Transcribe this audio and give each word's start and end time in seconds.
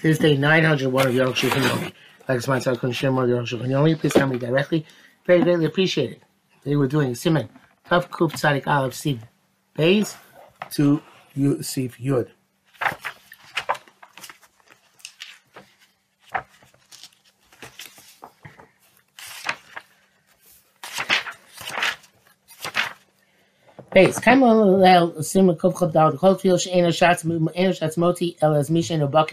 This 0.00 0.18
day 0.18 0.36
901 0.36 1.08
of 1.08 1.14
York 1.14 1.34
Shulchan 1.34 1.92
Like 2.28 2.46
my 2.46 2.60
son 2.60 2.76
can 2.76 2.92
share 2.92 3.10
more 3.10 3.24
of 3.24 3.30
York 3.30 3.46
Shulchan 3.46 3.98
Please 3.98 4.12
tell 4.12 4.28
me 4.28 4.38
directly. 4.38 4.86
Very 5.26 5.42
greatly 5.42 5.64
appreciated. 5.64 6.20
They 6.62 6.76
were 6.76 6.86
doing 6.86 7.16
Simon. 7.16 7.48
Tough 7.84 8.08
Kup 8.08 8.30
Tzadik 8.30 8.68
Aleph 8.68 8.92
Siv. 8.94 9.18
Bays 9.74 10.16
to 10.70 11.02
Siv 11.36 11.98
Yud. 11.98 12.28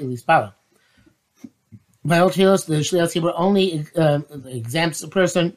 Lispala. 0.08 0.54
By 2.04 2.20
all 2.20 2.30
fields, 2.30 2.66
the 2.66 2.76
Shliach 2.76 3.14
Tzibur 3.14 3.34
only 3.36 3.86
uh, 3.96 4.22
exempts 4.48 5.04
a 5.04 5.08
person 5.08 5.56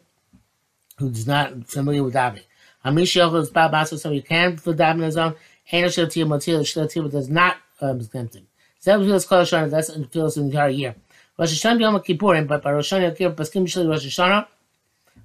who 0.99 1.09
is 1.09 1.27
not 1.27 1.67
familiar 1.69 2.03
with 2.03 2.15
davening. 2.15 2.45
Hamishach 2.85 3.35
is 3.41 3.51
bad 3.51 3.73
baso, 3.73 3.99
so 3.99 4.11
you 4.11 4.23
can 4.23 4.57
for 4.59 4.75
davening 4.75 5.05
his 5.05 5.17
own. 5.17 5.35
Eno 5.71 5.89
Shliach 5.89 6.09
Tzibur 6.09 6.33
el 6.33 6.65
Shliach 6.65 6.93
Tzibur 6.93 7.11
does 7.11 7.31
not 7.31 7.57
um, 7.81 8.01
exempt 8.01 8.35
him. 8.35 8.47
Zeb 8.83 9.01
feels 9.01 9.27
kol 9.27 9.41
Hashanah, 9.41 9.71
that's 9.71 9.89
in 9.89 10.05
feels 10.07 10.35
the 10.35 10.43
entire 10.43 10.69
year. 10.69 10.95
Rosh 11.39 11.65
Hashanah 11.65 11.81
Yom 11.81 11.95
Kippurim, 12.01 12.47
but 12.47 12.63
by 12.63 12.73
Rosh 12.73 12.93
Hashanah 12.93 13.17
Kippur, 13.17 13.43
Paskim 13.43 13.65
Shli 13.65 13.89
Rosh 13.89 14.07
Hashanah, 14.07 14.47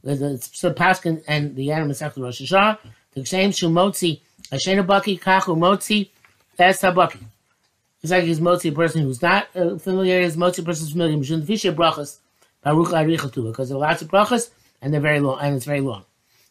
the, 0.04 0.16
the, 0.16 0.50
the 0.62 0.74
Paskin 0.74 1.24
and 1.28 1.56
the 1.56 1.72
animal 1.72 1.96
after 2.02 2.22
Rosh 2.22 2.42
Hashanah, 2.42 2.78
same 3.26 3.52
shumotzi, 3.52 4.22
Hashena 4.52 4.86
Baki, 4.86 6.10
that's 6.56 6.82
Tabaki. 6.82 7.20
It's 8.04 8.12
like 8.12 8.26
he's 8.26 8.42
motzi 8.42 8.70
a 8.70 8.74
person 8.74 9.04
who's 9.04 9.22
not 9.22 9.48
uh, 9.56 9.78
familiar, 9.78 10.22
he's 10.22 10.36
motzi 10.36 10.60
a 10.60 10.64
person 10.64 10.86
who's 10.86 10.92
familiar. 10.92 11.18
Mishun 11.18 11.48
Fisher 11.48 11.72
brachas, 11.72 12.18
Baruch 12.62 12.90
Arichatu, 12.90 13.46
because 13.46 13.70
there 13.70 13.78
are 13.78 13.82
lots 13.82 14.02
of 14.02 14.10
brachas 14.10 14.50
and 14.82 14.94
they're 14.94 15.00
very 15.00 15.22
long, 15.22 15.40
and 15.40 15.56
it's 15.56 15.66
very 15.66 15.80
long. 15.80 16.04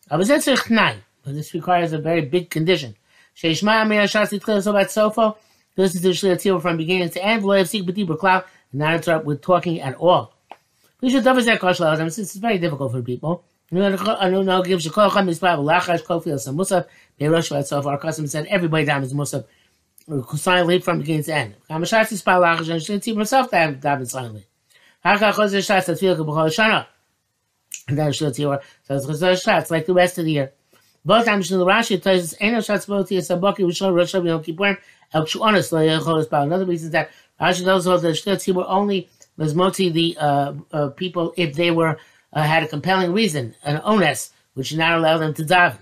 But 0.09 0.27
this 0.27 1.55
requires 1.55 1.93
a 1.93 1.99
very 1.99 2.23
big 2.23 2.49
condition. 2.49 2.97
Sheishma 3.37 3.83
Amir 3.83 4.05
Shas 4.05 4.31
Yitchel 4.33 4.63
Sobat 4.63 4.87
Sofo, 4.87 5.37
this 5.77 5.95
is 5.95 6.01
the 6.01 6.09
Shliat 6.09 6.63
from 6.63 6.77
beginning 6.79 7.11
to 7.11 7.25
end, 7.25 7.45
Lo 7.45 7.55
Yafsik 7.55 7.85
B'Dibur 7.85 8.19
Cloud, 8.19 8.45
and 8.73 8.81
not 8.81 8.95
interrupt 8.95 9.27
with 9.27 9.43
talking 9.43 9.81
at 9.81 9.95
all. 9.97 10.35
This 11.01 11.15
is 11.15 12.35
very 12.37 12.59
difficult 12.59 12.93
for 12.93 13.03
people. 13.03 13.45
Our 13.75 13.97
custom 17.99 18.27
said 18.27 18.47
everybody 18.47 18.85
down 18.85 19.03
is 19.03 19.15
Musaf 19.15 19.45
silently 20.37 20.79
from 20.81 20.99
beginning 20.99 21.23
to 21.23 21.35
end. 21.35 21.55
Kamashas 21.71 22.13
is 22.13 22.23
Palach 22.23 22.59
and 22.59 22.83
Shlitzim 22.83 23.15
himself 23.15 23.51
that 23.51 23.81
daven 23.81 24.07
silently. 24.07 24.45
Haka 25.03 25.33
Chos 25.33 25.55
Shas 25.55 25.99
feel 25.99 26.15
B'chol 26.17 26.49
Shana. 26.49 26.87
And 27.89 27.97
then 27.97 28.13
Shlitzim 28.13 28.61
so 28.83 28.95
it's 28.95 29.07
Chos 29.07 29.23
Shas 29.23 29.71
like 29.71 29.87
the 29.87 29.95
rest 29.95 30.19
of 30.19 30.27
the 30.27 30.33
year. 30.33 30.53
Both 31.03 31.25
times 31.25 31.51
in 31.51 31.59
the 31.59 31.65
Rashi 31.65 32.01
tells 32.03 32.25
us 32.25 32.35
Eno 32.41 32.59
Shas 32.59 32.87
Boti 32.87 33.17
is 33.17 33.31
Sabaki 33.31 33.61
Rishon 33.61 33.95
Rosh 33.95 34.15
Hashanah 34.15 34.27
Yom 34.27 34.43
Kippurim 34.45 34.77
El 35.15 35.25
Kshuonis 35.25 35.73
Lo 35.73 35.81
Yechol 35.81 36.23
Espal. 36.23 36.43
Another 36.43 36.67
reason 36.67 36.89
is 36.89 36.93
that 36.93 37.11
Rashi 37.41 37.67
us 37.67 37.85
that 38.03 38.03
Shlitzim 38.03 38.55
were 38.55 38.69
only 38.69 39.09
was 39.39 39.55
moti 39.55 39.89
the 39.89 40.17
uh, 40.21 40.53
uh, 40.73 40.89
people 40.91 41.33
if 41.39 41.55
they 41.55 41.71
were 41.71 41.99
uh, 42.33 42.43
had 42.43 42.63
a 42.63 42.69
compelling 42.69 43.13
reason, 43.13 43.55
an 43.65 43.81
onus, 43.85 44.31
which 44.55 44.71
did 44.71 44.79
not 44.79 44.99
allow 44.99 45.19
them 45.19 45.35
to 45.35 45.43
daven. 45.43 45.79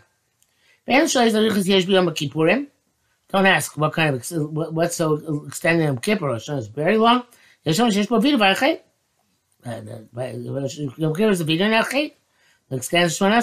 Don't 3.29 3.47
ask 3.47 3.77
what 3.77 3.93
kind 3.93 4.17
of 4.17 4.31
what, 4.53 4.75
what's 4.75 4.97
so 4.97 5.45
extended 5.47 5.89
in 5.89 5.99
Kippur. 5.99 6.35
It's 6.35 6.67
very 6.67 6.99
long. 6.99 7.23
Much 7.65 7.79
Yom 10.97 11.15
Kippur 11.15 11.31
is 11.31 11.41
video 11.43 11.69
now. 11.69 11.83
Chet. 11.83 12.17
Extends 12.71 13.21
and 13.21 13.35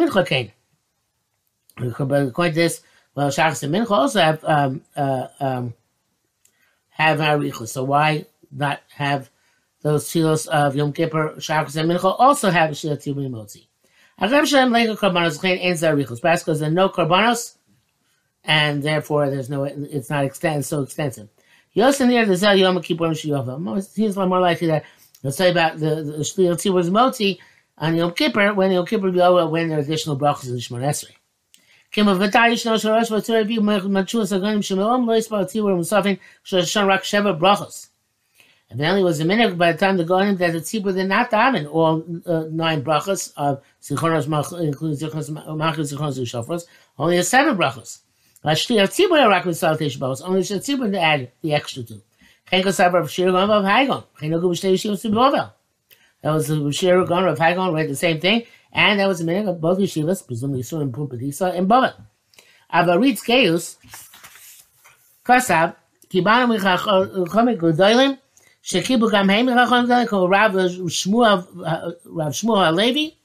Mincha. 0.00 0.50
According 1.78 2.54
to 2.54 2.60
this, 2.60 2.82
well, 3.14 3.28
Shachas 3.28 3.62
and 3.62 3.74
Mincha 3.74 3.90
also 3.90 4.20
have 4.20 4.44
um, 4.44 4.82
uh, 4.96 5.28
um, 5.40 5.74
have 6.90 7.18
Arichus. 7.20 7.68
So 7.68 7.84
why 7.84 8.26
not 8.50 8.80
have 8.94 9.30
those 9.86 10.06
tefillos 10.06 10.48
of 10.48 10.74
Yom 10.74 10.92
Kippur, 10.92 11.36
Shabbos, 11.38 11.76
and 11.76 11.88
Mincha 11.88 12.16
also 12.18 12.50
have 12.50 12.70
a 12.70 12.72
Shliach 12.72 12.98
Tzibur 13.04 13.30
Motzi. 13.30 13.66
Hashem 14.18 14.44
Shalem 14.44 14.72
Leicha 14.72 14.98
Karbanos 14.98 15.40
Chen 15.40 15.58
Ein 15.58 15.74
Zarichos. 15.74 16.20
Perhaps 16.20 16.42
because 16.42 16.58
there 16.58 16.68
are 16.68 16.72
no 16.72 16.88
Karbanos, 16.88 17.56
and 18.42 18.82
therefore 18.82 19.30
there's 19.30 19.48
no, 19.48 19.62
it's 19.62 20.10
not 20.10 20.24
extend, 20.24 20.66
so 20.66 20.82
extensive. 20.82 21.28
Yosin 21.76 22.08
there, 22.08 22.26
the 22.26 22.36
Zel 22.36 22.56
Yom 22.56 22.82
Kippur 22.82 23.10
Shiyova. 23.10 23.80
Seems 23.84 24.16
more 24.16 24.40
likely 24.40 24.66
that 24.66 24.84
they'll 25.22 25.30
say 25.30 25.52
about 25.52 25.78
the, 25.78 25.86
Shliach 25.86 26.56
Tzibur 26.56 26.82
Motzi 26.90 27.38
on 27.78 27.94
Yom 27.94 28.10
Kippur, 28.10 28.54
when 28.54 28.72
Yom 28.72 28.86
Kippur 28.86 29.12
be 29.12 29.20
when 29.20 29.68
there 29.68 29.78
are 29.78 29.82
additional 29.82 30.18
brachas 30.18 30.48
in 30.48 30.56
Shemon 30.56 30.82
Esrei. 30.82 31.14
Kim 31.92 32.08
of 32.08 32.18
V'tari 32.18 32.54
Shno 32.54 32.74
Shorosh 32.74 33.12
V'tzur 33.12 33.44
Aviv 33.44 33.60
Machuas 33.60 34.36
Agonim 34.36 34.58
Shemelom 34.58 35.06
Lo 35.06 35.16
Yispa 35.16 35.44
Tibur 35.44 35.78
Musafin 35.78 36.18
Shon 36.42 36.86
Rak 36.88 37.04
Sheva 37.04 37.38
Brachos. 37.38 37.90
Evidently, 38.70 39.00
it 39.00 39.04
was 39.04 39.20
a 39.20 39.24
minute 39.24 39.56
by 39.56 39.72
the 39.72 39.78
time 39.78 39.96
the 39.96 40.04
Gonim 40.04 40.38
that 40.38 40.52
the 40.52 40.58
tzibur 40.58 40.92
did 40.92 41.08
not 41.08 41.30
daven 41.30 41.72
all 41.72 42.04
uh, 42.26 42.46
nine 42.50 42.82
brachas 42.82 43.32
of 43.36 43.62
zichonos, 43.80 44.26
including 44.60 45.08
zichonos, 45.08 45.30
machos, 45.30 45.94
zichonos, 45.94 46.18
shofros. 46.20 46.64
Only 46.98 47.18
a 47.18 47.22
seven 47.22 47.56
brachas. 47.56 48.00
Lashli 48.44 48.82
of 48.82 48.90
tzibur 48.90 49.22
arak 49.22 49.44
with 49.44 49.56
salutation 49.56 50.00
brachas. 50.00 50.20
Only 50.20 50.42
the 50.42 50.54
tzibur 50.56 50.96
add 50.98 51.30
the 51.42 51.54
extra 51.54 51.84
two. 51.84 52.02
Chenko 52.50 52.66
sabar 52.66 53.02
of 53.02 53.10
shir 53.10 53.30
gon 53.30 53.50
of 53.50 53.64
hagon. 53.64 54.02
Chenogu 54.20 54.50
b'shtei 54.50 54.74
yeshivos 54.74 55.08
tzibur 55.08 55.52
That 56.22 56.32
was 56.32 56.48
the 56.48 56.72
shir 56.72 57.04
gon 57.04 57.28
of 57.28 57.38
hagon, 57.38 57.72
read 57.72 57.88
the 57.88 57.94
same 57.94 58.20
thing, 58.20 58.46
and 58.72 58.98
that 58.98 59.06
was 59.06 59.20
a 59.20 59.24
minute 59.24 59.48
of 59.48 59.60
both 59.60 59.78
yeshivas, 59.78 60.26
presumably 60.26 60.62
Yisrael 60.62 60.82
and 60.82 60.92
Pumbedisa 60.92 61.56
and 61.56 61.68
Bovel. 61.68 61.94
Avarit 62.74 63.18
Skeus, 63.18 63.76
Kosav, 65.24 65.76
Kibana 66.08 66.46
Michachomik 66.48 67.58
Godoilim, 67.58 68.18
שקיבלו 68.65 69.09
גם 69.11 69.29
הם 69.29 69.45
מרחון 69.45 69.87
כמו 70.07 70.29
רב 70.31 70.55
Shmuel 72.31 72.63
Halevi. 72.65 73.17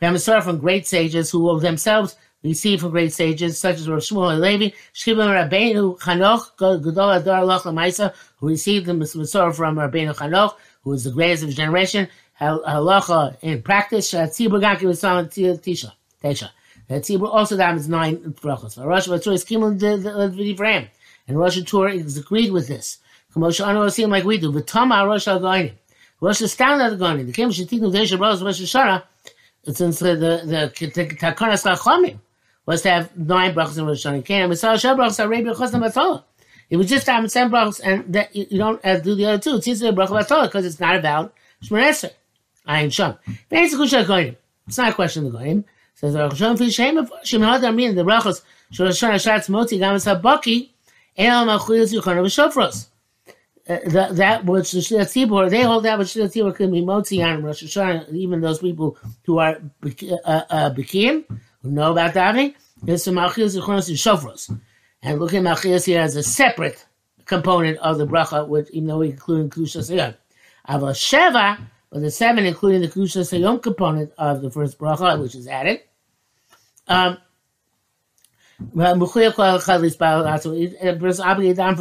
We 0.00 0.06
have 0.06 0.14
a 0.14 0.18
story 0.18 0.40
from 0.40 0.58
great 0.58 0.86
sages 0.86 1.30
who 1.30 1.60
themselves 1.60 2.16
receive 2.42 2.80
from 2.80 2.90
great 2.90 3.12
sages, 3.12 3.58
such 3.58 3.76
as 3.76 3.88
Rav 3.88 4.00
Shmuel 4.00 4.32
Halevi, 4.34 4.74
Shkibbim 4.94 5.28
Rabbeinu 5.28 5.98
Chanoch, 6.00 6.56
Gadol 6.58 7.10
Adar 7.10 7.44
Loch 7.44 7.62
Lamaisa, 7.62 8.12
who 8.38 8.48
received 8.48 8.86
the 8.86 8.92
Masorah 8.92 9.54
from 9.54 9.76
Rabbeinu 9.76 10.14
Chanoch, 10.16 10.56
who 10.82 10.90
was 10.90 11.04
the 11.04 11.12
greatest 11.12 11.42
of 11.44 11.48
his 11.50 11.56
generation, 11.56 12.08
Halacha 12.40 13.36
in 13.42 13.62
practice, 13.62 14.12
Tzibur 14.12 14.60
Gaki 14.60 14.86
V'Salam 14.86 15.28
Tisha, 15.28 15.92
Tesha. 16.22 16.50
The 16.88 16.94
Tzibur 16.94 17.28
also 17.32 17.56
damaged 17.56 17.88
nine 17.88 18.16
brachos. 18.42 18.76
Rosh 18.84 19.06
Hashanah 19.06 19.34
is 19.34 19.44
Kimel 19.44 19.78
V'Divrahim. 19.78 20.88
And 21.28 21.38
Rosh 21.38 21.58
Hashanah 21.58 22.04
is 22.04 22.16
agreed 22.16 22.50
with 22.50 22.66
this. 22.66 22.98
Moshe 23.37 23.65
Anu 23.65 23.89
seem 23.89 24.09
like 24.09 24.23
we 24.23 24.37
do. 24.37 24.51
Rosh 24.51 24.63
Hagoyim. 24.63 25.73
Rosh 26.19 26.41
Hashanah 26.41 26.97
Hagoyim. 26.97 27.25
The 27.27 27.31
Kim 27.31 27.49
Shetiknu 27.49 27.91
Desha 27.93 28.19
Rosh 28.19 28.41
Rosh 28.41 28.61
Hashanah. 28.61 29.03
Since 29.73 29.99
the 29.99 30.15
the 30.15 30.71
Takanas 30.73 31.63
Chachamim 31.63 32.19
was 32.65 32.81
to 32.81 32.89
have 32.89 33.17
nine 33.17 33.53
brachas 33.53 33.77
in 33.77 33.85
Rosh 33.85 34.05
Hashanah. 34.05 34.25
Can't 34.25 34.51
Misal 34.51 34.79
Shel 34.79 34.97
brachas 34.97 35.23
are 35.23 35.27
Rebbe 35.27 35.53
Chosam 35.53 35.81
Batola. 35.81 36.23
It 36.69 36.77
was 36.77 36.89
just 36.89 37.07
having 37.07 37.29
ten 37.29 37.49
brachas, 37.49 37.79
and 37.83 38.13
that 38.13 38.35
you 38.35 38.57
don't 38.57 38.83
have 38.83 38.99
to 38.99 39.03
do 39.03 39.15
the 39.15 39.25
other 39.25 39.39
two. 39.39 39.55
It's 39.57 39.67
easy 39.67 39.85
to 39.87 39.93
bracha 39.93 40.09
Batola 40.09 40.43
because 40.43 40.65
it's 40.65 40.79
not 40.79 40.95
about 40.95 41.33
Shmon 41.63 41.89
Esrei. 41.89 42.11
I 42.65 42.81
am 42.81 42.89
Sham. 42.89 43.17
It's 43.49 44.77
not 44.77 44.89
a 44.89 44.93
question 44.93 45.25
of 45.25 45.31
the 45.31 45.37
Goyim. 45.37 45.65
Says 45.95 46.13
the 46.13 46.19
Rosh 46.19 46.41
Hashanah 46.41 46.73
Shem 46.73 46.97
of 46.97 47.11
Shem 47.23 47.41
Hadar 47.41 47.73
Min 47.73 47.95
the 47.95 48.03
brachas 48.03 48.41
Shul 48.71 48.87
Hashanah 48.87 49.15
Shatz 49.15 49.49
Moti 49.49 49.79
Gamas 49.79 50.05
Habaki 50.05 50.69
El 51.15 51.45
Machuyas 51.45 51.93
Yuchon 51.93 52.19
of 52.19 52.25
Shofros 52.25 52.87
that, 53.67 54.15
that 54.15 54.45
which 54.45 54.71
the 54.71 54.79
Shliach 54.79 55.27
Tzibur, 55.27 55.49
they 55.49 55.61
hold 55.61 55.83
that 55.83 55.99
which 55.99 56.09
Shliach 56.09 56.33
Tzibur 56.33 56.55
can 56.55 56.71
be 56.71 56.81
motzi 56.81 57.25
on 57.25 57.43
Rosh 57.43 57.63
Hashanah, 57.63 58.13
even 58.13 58.39
those 58.41 58.59
people 58.59 58.97
who 59.25 59.39
are 59.39 59.57
uh, 60.25 60.41
uh, 60.49 60.69
Bekim, 60.73 61.25
who 61.61 61.71
know 61.71 61.91
about 61.91 62.13
davening, 62.13 62.55
there's 62.81 63.03
some 63.03 63.15
Malchias 63.15 63.57
Zichronos 63.57 63.89
and 63.89 63.97
Shofros. 63.97 64.59
And 65.01 65.19
look 65.19 65.33
at 65.33 65.43
Malchias 65.43 65.85
here 65.85 65.99
as 65.99 66.15
a 66.15 66.23
separate 66.23 66.85
component 67.25 67.77
of 67.79 67.97
the 67.97 68.07
bracha, 68.07 68.47
which, 68.47 68.69
even 68.71 68.87
though 68.87 68.99
we 68.99 69.09
include 69.09 69.51
Kedusha 69.51 69.81
Sayom. 69.81 70.15
Aval 70.69 70.91
Sheva, 70.93 71.59
but 71.89 72.01
the 72.01 72.11
seven, 72.11 72.45
including 72.45 72.81
the 72.81 72.87
Kedusha 72.87 73.21
Sayom 73.21 73.61
component 73.61 74.13
of 74.17 74.41
the 74.41 74.49
first 74.49 74.77
bracha, 74.79 75.21
which 75.21 75.35
is 75.35 75.47
added. 75.47 75.81
Um, 76.87 77.17
a 78.77 78.93
obligated 81.19 81.59
on 81.59 81.75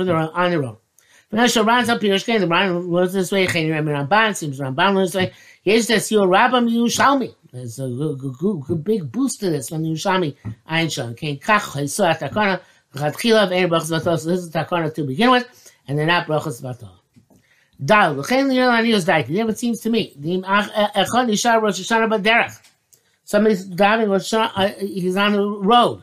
their 0.50 0.64
own. 0.64 0.76
When 1.30 1.40
runs 1.40 1.88
up 1.88 2.00
Pirushkin, 2.00 2.40
the 2.40 2.46
Ran 2.46 2.88
was 2.88 3.12
this 3.12 3.32
way, 3.32 3.46
Chen 3.46 3.66
Ramban, 3.66 4.36
seems 4.36 4.60
Ramban 4.60 4.94
was 4.94 5.12
this 5.12 5.24
way. 5.24 5.32
Here's 5.62 5.86
this 5.86 6.10
your 6.10 6.26
Rabbam 6.28 6.70
Yerushalmi. 6.70 7.34
There's 7.52 7.78
a 7.78 8.74
big 8.76 9.10
boost 9.10 9.40
to 9.40 9.50
this 9.50 9.68
from 9.68 9.82
Yerushalmi. 9.82 10.36
Ein 10.66 10.88
Shon. 10.88 11.14
Ken 11.14 11.36
Kach, 11.38 11.60
Haisu 11.60 12.14
Atakana, 12.14 12.60
Chatchila 12.94 13.44
of 13.44 13.52
Ein 13.52 13.68
Bachs 13.68 13.90
Vatos. 13.90 14.24
This 14.24 14.40
is 14.40 14.50
Takana 14.50 14.94
to 14.94 15.02
begin 15.04 15.30
with. 15.30 15.66
and 15.88 15.98
they're 15.98 16.06
not 16.06 16.26
brachas 16.26 16.62
batal. 16.62 16.90
Dal, 17.84 18.14
l'chein 18.14 18.48
l'yer 18.48 18.66
l'aniyos 18.66 19.04
daik. 19.04 19.28
Never 19.28 19.54
seems 19.54 19.80
to 19.80 19.90
me. 19.90 20.14
Dim 20.18 20.42
echad 20.42 21.28
yishar 21.28 21.60
Rosh 21.60 21.80
Hashanah 21.80 22.10
b'derech. 22.10 22.58
Somebody's 23.24 23.66
driving 23.66 24.08
Hashanah, 24.08 24.52
uh, 24.54 24.68
he's 24.78 25.16
on 25.16 25.32
the 25.32 25.46
road. 25.46 26.02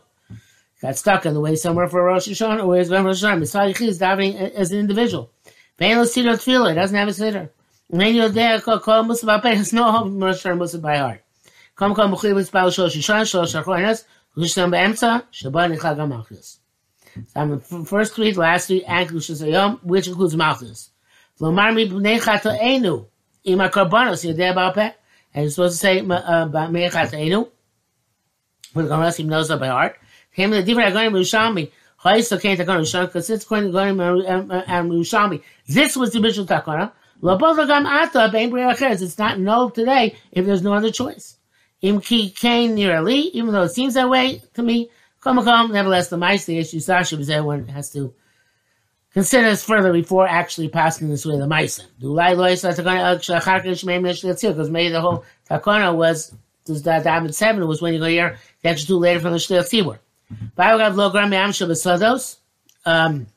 Got 0.83 0.97
stuck 0.97 1.25
on 1.25 1.33
the 1.33 1.39
way 1.39 1.55
somewhere 1.55 1.87
for 1.87 2.03
Rosh 2.03 2.27
Hashanah, 2.27 2.67
or 2.67 2.75
he's 2.75 2.89
going 2.89 3.05
Rosh 3.05 3.23
Hashanah. 3.23 3.39
Misal 3.39 3.73
Yichid 3.73 3.87
is 3.87 3.97
diving 3.99 4.35
as 4.35 4.73
an 4.73 4.79
individual. 4.79 5.31
Vein 5.79 5.95
lo 5.95 6.03
siddur 6.03 6.33
tefillah, 6.33 6.69
he 6.71 6.75
doesn't 6.75 6.97
have 6.97 7.07
a 7.07 7.11
siddur. 7.11 7.49
Vein 7.89 8.13
yodeh 8.13 8.61
kol 8.61 8.79
kol 8.79 9.03
musa 9.03 9.25
b'apeh, 9.25 9.55
has 9.55 9.71
no 9.77 10.09
Rosh 10.09 10.45
Hashanah 10.45 10.57
musa 10.57 10.79
by 10.79 10.97
heart. 10.97 11.23
Kom 11.75 11.95
kom 11.95 12.11
b'chuy 12.11 12.33
b'tzpal 12.33 12.67
shlosh 12.67 12.97
Hashanah, 12.97 13.23
shlosh 13.31 13.63
achronas, 13.63 14.03
Rishon 14.35 14.71
be'emtza, 14.71 15.23
Shabbat 15.31 15.73
nichag 15.73 15.99
ha-malchus. 15.99 16.59
So 17.15 17.21
I'm 17.33 17.51
the 17.51 17.85
first 17.85 18.15
three, 18.15 18.33
last 18.33 18.67
three, 18.67 18.83
and 18.83 19.09
Kushas 19.09 19.41
Hayom, 19.41 19.81
which 19.85 20.09
includes 20.09 20.35
Malchus. 20.35 20.89
Lomar 21.39 21.73
mi 21.73 21.87
b'nei 21.87 22.19
chato'enu, 22.19 23.05
im 23.45 23.59
ha-karbonos, 23.59 24.29
yodeh 24.29 24.53
b'apeh, 24.53 24.93
and 25.33 25.43
you're 25.43 25.49
supposed 25.49 25.75
to 25.75 25.77
say, 25.77 25.99
uh, 25.99 26.03
b'nei 26.49 26.91
chato'enu, 26.91 27.49
with 28.75 28.89
the 28.89 28.89
Gemara, 28.89 29.13
knows 29.29 29.47
that 29.47 29.61
by 29.61 29.67
heart. 29.67 29.97
Him 30.33 30.51
the 30.51 30.61
different 30.61 30.93
Agonim 30.93 31.13
Yerushalmi. 31.13 31.71
Chayis 32.03 32.41
came 32.41 32.57
to 32.57 32.65
Agonim 32.65 33.05
because 33.05 33.29
it's 33.29 33.45
going 33.45 33.71
Agonim 33.71 34.01
and 34.67 34.91
Yerushalmi. 34.91 35.41
This 35.67 35.95
was 35.95 36.11
the 36.11 36.21
original 36.21 36.45
Takana. 36.45 36.91
It's 37.25 39.17
not 39.17 39.39
no 39.39 39.69
today 39.69 40.17
if 40.33 40.45
there's 40.45 40.61
no 40.61 40.73
other 40.73 40.91
choice. 40.91 41.37
Im 41.81 42.01
Ki 42.01 42.29
Kain 42.31 42.75
near 42.75 42.97
Ali, 42.97 43.29
even 43.29 43.53
though 43.53 43.63
it 43.63 43.69
seems 43.69 43.93
that 43.93 44.09
way 44.09 44.41
to 44.55 44.63
me. 44.63 44.89
Come 45.21 45.41
come, 45.41 45.71
nevertheless, 45.71 46.09
the 46.09 46.17
mice, 46.17 46.43
the 46.43 46.57
issue 46.57 46.81
Sasha 46.81 47.17
is 47.17 47.29
everyone 47.29 47.69
has 47.69 47.91
to 47.91 48.13
consider 49.13 49.49
this 49.49 49.63
further 49.63 49.93
before 49.93 50.27
actually 50.27 50.67
passing 50.67 51.07
this 51.09 51.25
way 51.25 51.37
the 51.37 51.47
mice. 51.47 51.79
Because 51.99 52.19
maybe 54.69 54.89
the 54.89 55.01
whole 55.01 55.23
Takana 55.49 55.95
was 55.95 56.35
this 56.65 56.81
David 56.81 57.35
seven 57.35 57.65
was 57.67 57.81
when 57.81 57.93
you 57.93 57.99
go 57.99 58.05
here, 58.05 58.37
you 58.63 58.73
to 58.75 58.85
do 58.85 58.97
later 58.97 59.21
from 59.21 59.31
the 59.31 59.37
Shliach 59.37 59.67
Tzibur. 60.33 60.51
Biogav 60.57 60.93
logram 60.95 61.31
yam 61.31 61.51
shabasados. 61.51 62.37
Um, 62.85 63.27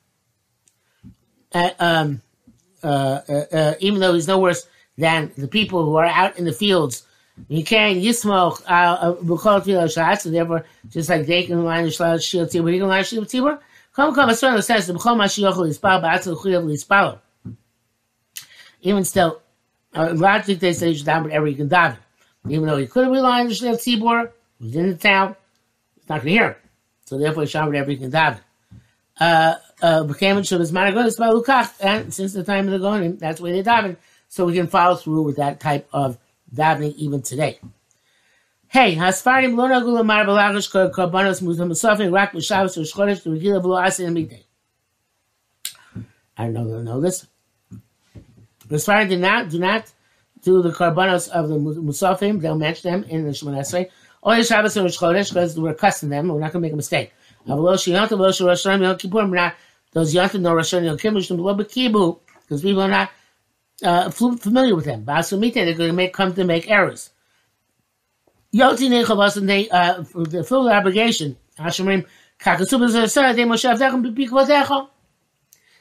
uh, 1.53 1.71
um, 1.79 2.23
uh, 2.83 3.21
uh, 3.29 3.33
uh, 3.53 3.75
even 3.81 4.01
though 4.01 4.15
he's 4.15 4.29
no 4.29 4.39
worse 4.39 4.67
than 4.99 5.33
the 5.37 5.49
people 5.49 5.85
who 5.85 5.97
are 5.97 6.05
out 6.05 6.39
in 6.39 6.45
the 6.45 6.53
fields, 6.53 7.05
you 7.49 7.65
can't 7.65 7.99
yismoch 7.99 8.63
b'chol 8.63 9.63
tefillah 9.63 9.87
shatz, 9.87 10.27
and 10.27 10.35
therefore 10.35 10.65
just 10.89 11.09
like 11.09 11.27
they 11.27 11.45
can 11.45 11.65
line 11.65 11.85
the 11.85 11.91
shield 12.19 12.49
tzibur, 12.49 12.73
he 12.73 12.79
can 12.79 12.89
line 12.89 13.05
shield 13.05 13.27
tzibur. 13.27 13.59
Come, 13.95 14.15
come, 14.15 14.29
a 14.29 14.35
certain 14.35 14.61
sense, 14.63 14.87
the 14.87 14.95
b'chol 14.95 15.17
mashiyochel 15.17 15.69
ispal 15.69 16.03
ba'atzal 16.03 16.37
chuyav 16.37 16.65
lispalo. 16.65 17.19
Even 18.83 19.05
still, 19.05 19.41
uh, 19.95 20.13
logically 20.15 20.55
they 20.55 20.73
say 20.73 20.91
you 20.91 20.95
should 20.97 21.07
daven 21.07 21.31
every 21.31 21.51
you 21.53 21.57
can 21.57 21.69
daven. 21.69 21.97
Even 22.49 22.67
though 22.67 22.77
he 22.77 22.87
could 22.87 23.05
have 23.05 23.13
relied 23.13 23.41
on 23.41 23.49
the 23.49 23.55
shield 23.55 23.79
tzibur, 23.79 24.31
he 24.59 24.67
was 24.67 24.77
in 24.77 24.91
the 24.91 24.97
town, 24.97 25.37
he's 25.95 26.09
not 26.09 26.23
going 26.23 26.27
to 26.27 26.31
hear 26.31 26.49
him. 26.49 26.57
So 27.07 27.19
therefore, 27.19 27.45
Shabbat 27.45 27.77
every 27.77 27.97
can 27.97 28.11
daven. 28.11 28.41
Uh, 29.19 29.55
uh, 29.81 30.03
became 30.05 30.43
Shabbos 30.43 30.73
Maragonis 30.73 31.19
by 31.19 31.29
Lukach, 31.29 31.73
and 31.81 32.13
since 32.13 32.33
the 32.35 32.45
time 32.45 32.69
of 32.69 32.79
the 32.79 32.87
Gonim, 32.87 33.19
that's 33.19 33.41
where 33.41 33.53
they 33.53 33.63
daven. 33.63 33.97
So 34.29 34.45
we 34.45 34.55
can 34.55 34.67
follow 34.67 34.97
through 34.97 35.23
with 35.23 35.37
that 35.37 35.61
type 35.61 35.89
of 35.93 36.19
davening 36.53 36.95
even 36.97 37.23
today. 37.23 37.61
Hey, 38.69 38.97
Hasfarim 38.97 39.57
lo 39.57 39.69
nagu 39.69 39.87
lamar 39.87 40.25
b'lagish 40.27 40.71
korbanos 40.93 41.41
muzam 41.41 41.71
musafin 41.71 42.13
rak 42.13 42.33
b'shavos 42.33 42.77
u'shchodesh 42.77 43.23
t'regila 43.23 43.63
v'lo 43.63 43.81
asin 43.81 44.13
midday. 44.13 44.45
I 46.37 46.45
don't 46.45 46.55
know, 46.55 46.83
know 46.83 47.01
this. 47.01 47.27
Hasfarim 48.69 49.09
do 49.09 49.17
not, 49.17 49.49
do 49.49 49.61
not 49.61 49.93
do 50.43 50.61
the 50.61 50.71
korbanos 50.71 51.29
of 51.29 51.49
the 51.49 51.57
musafim. 51.57 52.41
They'll 52.41 52.59
match 52.59 52.83
them 52.83 53.05
in 53.05 53.25
the 53.25 53.31
Shemon 53.31 53.87
Only 54.27 54.43
Shabbos 54.43 54.77
and 54.77 54.85
Rosh 54.85 54.99
Chodesh 54.99 55.29
because 55.29 55.59
we're 55.59 55.73
to 55.73 56.07
them. 56.07 56.29
We're 56.29 56.41
not 56.41 56.53
going 56.53 56.61
to 56.61 56.67
make 56.67 56.73
a 56.73 56.77
mistake. 56.77 57.13
Those 57.47 57.87
Yontav, 57.87 58.11
no 58.11 58.25
Rosh 58.25 58.43
Hashanah, 58.43 58.83
Yom 58.83 58.99
Kippur, 58.99 59.21
Yom 61.21 61.65
Kippur, 61.65 62.17
because 62.43 62.61
people 62.61 62.83
are 62.83 62.89
not 62.89 63.11
uh, 63.85 64.11
familiar 64.11 64.75
with 64.75 64.85
them. 64.85 65.05
Basumite, 65.05 65.55
they're 65.55 65.75
going 65.75 65.91
to 65.91 65.93
make 65.93 66.13
come 66.13 66.35
to 66.35 66.45
make 66.45 66.69
errors. 66.69 67.11
They 68.51 68.59
uh, 68.61 70.05
obligation. 70.73 71.37
Hashemrim. 71.59 72.05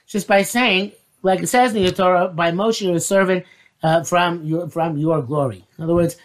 Just 0.07 0.27
by 0.27 0.43
saying, 0.43 0.91
like 1.23 1.41
it 1.41 1.47
says 1.47 1.75
in 1.75 1.83
the 1.83 1.91
Torah, 1.91 2.27
by 2.29 2.51
Moshe, 2.51 2.93
a 2.93 2.99
servant 2.99 3.43
uh, 3.81 4.03
from 4.03 4.43
your 4.43 4.69
from 4.69 4.97
your 4.97 5.21
glory. 5.21 5.65
In 5.77 5.83
other 5.83 5.95
words, 5.95 6.15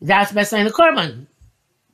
that's 0.00 0.30
best 0.30 0.50
saying 0.50 0.66
the 0.66 0.70
korban. 0.70 1.26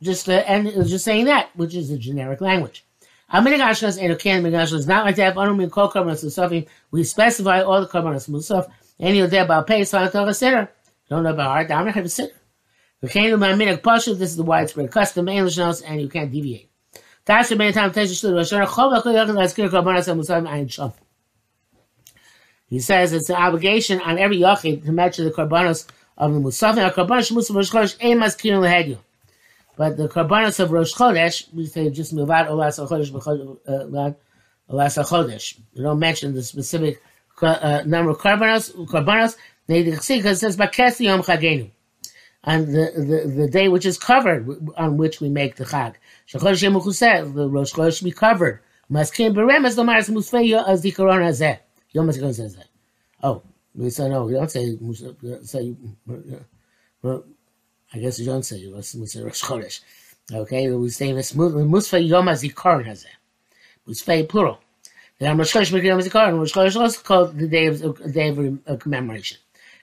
Just 0.02 0.28
uh, 0.28 0.32
and 0.46 0.66
just 0.86 1.04
saying 1.04 1.24
that, 1.24 1.50
which 1.56 1.74
is 1.74 1.90
a 1.90 1.98
generic 1.98 2.40
language. 2.40 2.84
is 3.32 4.86
not 4.86 5.04
like 5.04 5.16
that. 5.16 6.66
We 6.90 7.04
specify 7.04 7.62
all 7.62 7.80
the 7.80 7.86
korbanos 7.86 8.28
musaf. 8.28 8.68
Any 9.00 9.20
of 9.20 9.30
them 9.30 9.44
about 9.46 9.66
pay 9.66 9.84
so 9.84 9.98
I 9.98 10.04
a 10.04 10.34
sitter. 10.34 10.70
Don't 11.08 11.22
know 11.22 11.30
about 11.30 11.48
heart. 11.48 11.70
I'm 11.70 11.86
not 11.86 11.94
have 11.94 12.04
a 12.04 12.08
sitter. 12.08 12.34
We 13.00 13.08
can't 13.08 13.28
do 13.28 13.36
my. 13.36 13.54
This 13.54 14.30
is 14.30 14.36
the 14.36 14.42
widespread 14.42 14.90
custom 14.90 15.28
English 15.28 15.56
notes, 15.56 15.80
and 15.80 16.00
you 16.00 16.08
can't 16.08 16.30
deviate. 16.30 16.70
Tasha 17.26 17.58
ben 17.58 17.72
tam 17.72 17.90
tesh 17.90 18.06
shlu 18.06 18.34
rosh 18.34 18.52
chol 18.52 18.92
laskir 19.02 19.68
korbanos 19.70 20.08
musaf 20.14 20.46
ayin 20.46 20.70
sham. 20.70 20.92
He 22.68 22.80
says 22.80 23.12
it's 23.12 23.30
an 23.30 23.36
obligation 23.36 24.00
on 24.00 24.18
every 24.18 24.38
yachid 24.38 24.84
to 24.84 24.92
match 24.92 25.16
the 25.16 25.30
korbanos 25.30 25.86
of 26.16 26.32
the 26.32 26.40
musaf. 26.40 26.76
And 26.76 26.92
korbanos 26.92 27.32
musaf 27.32 27.56
rosh 27.56 27.70
chodesh 27.70 27.96
ein 28.00 28.18
maskirin 28.18 28.60
lehedyu. 28.60 28.98
But 29.76 29.96
the 29.96 30.08
karbanos 30.08 30.58
of 30.58 30.72
Rosh 30.72 30.94
Chodesh, 30.94 31.52
we 31.52 31.66
say 31.66 31.90
just 31.90 32.14
mivad 32.14 32.48
olas 32.48 32.78
chodesh 32.78 33.14
uh, 33.14 34.72
olas 34.72 35.04
chodesh. 35.04 35.58
We 35.74 35.82
don't 35.82 35.98
mention 35.98 36.34
the 36.34 36.42
specific 36.42 37.02
uh, 37.42 37.82
number 37.84 38.10
of 38.10 38.18
karbanos. 38.18 38.72
Karbanos 38.86 39.36
because 39.66 40.10
it 40.10 40.38
says 40.38 40.56
bakesi 40.56 41.04
yom 41.04 41.22
chagenu, 41.22 41.70
and 42.44 42.68
the, 42.68 42.92
the 42.96 43.32
the 43.42 43.48
day 43.48 43.68
which 43.68 43.84
is 43.84 43.98
covered 43.98 44.48
on 44.76 44.96
which 44.96 45.20
we 45.20 45.28
make 45.28 45.56
the 45.56 45.64
chag. 45.64 45.96
Shechodesh 46.26 46.62
yemuchu 46.66 46.94
says 46.94 47.32
the 47.34 47.48
Rosh 47.48 47.74
Chodesh 47.74 48.02
be 48.02 48.12
covered. 48.12 48.60
Maskim 48.90 49.34
beremes 49.34 49.76
lomar 49.76 49.98
es 49.98 50.08
musfei 50.08 50.54
as 50.66 50.82
zikaron 50.82 51.20
hazeh. 51.20 51.58
Yom 51.92 52.08
Zikaron 52.08 52.34
says 52.34 52.56
that. 52.56 52.68
Oh, 53.22 53.42
we 53.74 53.90
say 53.90 54.08
no. 54.08 54.24
We 54.24 54.34
don't 54.34 54.50
say 54.50 54.78
say. 55.42 55.74
I 57.94 57.98
guess 57.98 58.18
you 58.18 58.26
don't 58.26 58.42
say 58.42 58.56
it 58.56 58.72
was 58.72 58.94
Rosh 58.94 59.42
Chodesh. 59.42 59.80
Okay, 60.32 60.70
we 60.70 60.88
say 60.90 61.12
Musfa 61.12 62.06
Yom 62.06 62.26
HaZikaron 62.26 62.86
Hazeh. 62.86 63.06
Musfa 63.86 64.28
plural. 64.28 64.58
The 65.18 65.34
Rosh 65.34 65.54
Chodesh 65.54 65.84
Yom. 65.84 66.38
Rosh 66.38 66.52
Chodesh 66.52 66.80
also 66.80 67.00
called 67.02 67.38
the 67.38 67.46
day 67.48 67.66
of, 67.66 67.82
uh, 67.82 68.08
day 68.08 68.28
of 68.28 68.58
uh, 68.66 68.76
commemoration. 68.76 69.38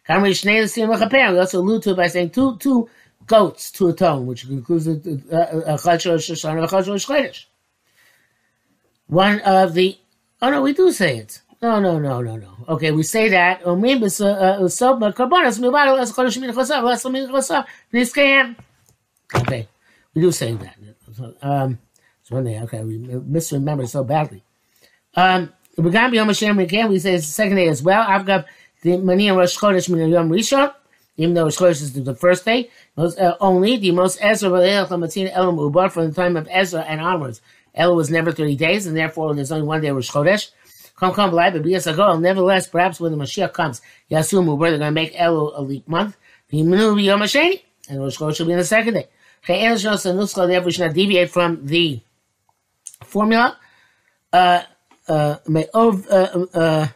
We 0.07 0.15
also 0.15 1.59
allude 1.61 1.83
to 1.83 1.91
it 1.91 1.95
by 1.95 2.07
saying 2.07 2.31
two 2.31 2.57
two 2.57 2.89
goats 3.25 3.71
to 3.71 3.87
atone, 3.87 4.25
which 4.25 4.43
includes 4.49 4.85
a 4.85 4.95
Chad 4.97 6.05
Rosh 6.05 6.29
Hashanah 6.29 6.55
and 6.55 6.65
a 6.65 6.67
Chad 6.67 6.87
Rosh 6.87 7.07
Chodesh. 7.07 7.45
One 9.07 9.39
of 9.41 9.73
the 9.73 9.97
oh 10.41 10.49
no, 10.49 10.61
we 10.61 10.73
do 10.73 10.91
say 10.91 11.19
it. 11.19 11.41
No, 11.63 11.79
no, 11.79 11.97
no, 11.97 12.21
no, 12.21 12.35
no. 12.35 12.49
Okay, 12.67 12.91
we 12.91 13.03
say 13.03 13.29
that. 13.29 13.65
Uh, 13.65 13.71
okay, 19.39 19.67
we 20.13 20.21
do 20.21 20.31
say 20.33 20.53
that. 20.55 20.75
Um, 21.41 21.79
so 22.23 22.35
one 22.35 22.43
day, 22.43 22.59
okay, 22.63 22.83
we 22.83 22.97
misremember 22.97 23.87
so 23.87 24.03
badly. 24.03 24.43
Um, 25.15 25.53
we 25.77 25.89
got 25.89 26.11
Yom 26.11 26.27
Hashem 26.27 26.59
again. 26.59 26.89
We 26.89 26.99
say 26.99 27.13
it's 27.13 27.27
the 27.27 27.31
second 27.31 27.55
day 27.55 27.69
as 27.69 27.81
well. 27.81 28.03
I've 28.05 28.25
got 28.25 28.45
the 28.81 28.97
Mani 28.97 29.29
and 29.29 29.37
Rosh 29.37 29.57
Chodesh 29.57 29.87
Min 29.87 30.09
Yom 30.09 30.29
Rishon, 30.29 30.73
even 31.15 31.33
though 31.33 31.45
Rosh 31.45 31.59
Chodesh 31.59 31.81
is 31.81 31.93
the 31.93 32.13
first 32.13 32.43
day. 32.43 32.69
Most, 32.97 33.17
uh, 33.17 33.37
only 33.39 33.77
the 33.77 33.91
most 33.91 34.17
Ezra 34.19 34.49
V'Leilach 34.49 35.31
Elam 35.31 35.55
Ubar 35.55 35.89
from 35.89 36.09
the 36.09 36.13
time 36.13 36.35
of 36.35 36.45
Ezra 36.51 36.81
and 36.81 36.99
onwards. 36.99 37.39
El 37.73 37.95
was 37.95 38.09
never 38.09 38.33
thirty 38.33 38.57
days, 38.57 38.85
and 38.85 38.97
therefore 38.97 39.33
there's 39.33 39.53
only 39.53 39.65
one 39.65 39.79
day 39.79 39.91
Rosh 39.91 40.11
Chodesh. 40.11 40.51
Come, 41.03 41.13
come, 41.13 41.31
blind, 41.31 41.61
but 41.61 41.69
yes, 41.69 41.85
I 41.85 41.91
go. 41.91 42.17
Nevertheless, 42.17 42.65
perhaps 42.65 42.97
when 42.97 43.11
the 43.11 43.17
Mashiach 43.17 43.51
comes, 43.51 43.81
Yasumu, 44.09 44.57
where 44.57 44.69
they're 44.69 44.79
going 44.79 44.87
to 44.87 44.93
make 44.93 45.13
Elu 45.13 45.51
a 45.53 45.61
leap 45.61 45.85
month, 45.85 46.15
and 46.49 46.71
Rosh 46.71 48.17
Chodesh 48.17 48.39
will 48.39 48.45
be 48.45 48.53
in 48.53 48.59
the 48.59 48.63
second 48.63 48.93
day. 48.93 49.09
Therefore, 49.45 50.65
we 50.65 50.71
should 50.71 50.85
not 50.85 50.93
deviate 50.93 51.29
from 51.29 51.65
the 51.65 51.99
formula. 53.03 53.57
Uh, 54.31 54.61
uh, 55.09 55.35
uh, 55.45 56.45
uh, 56.53 56.87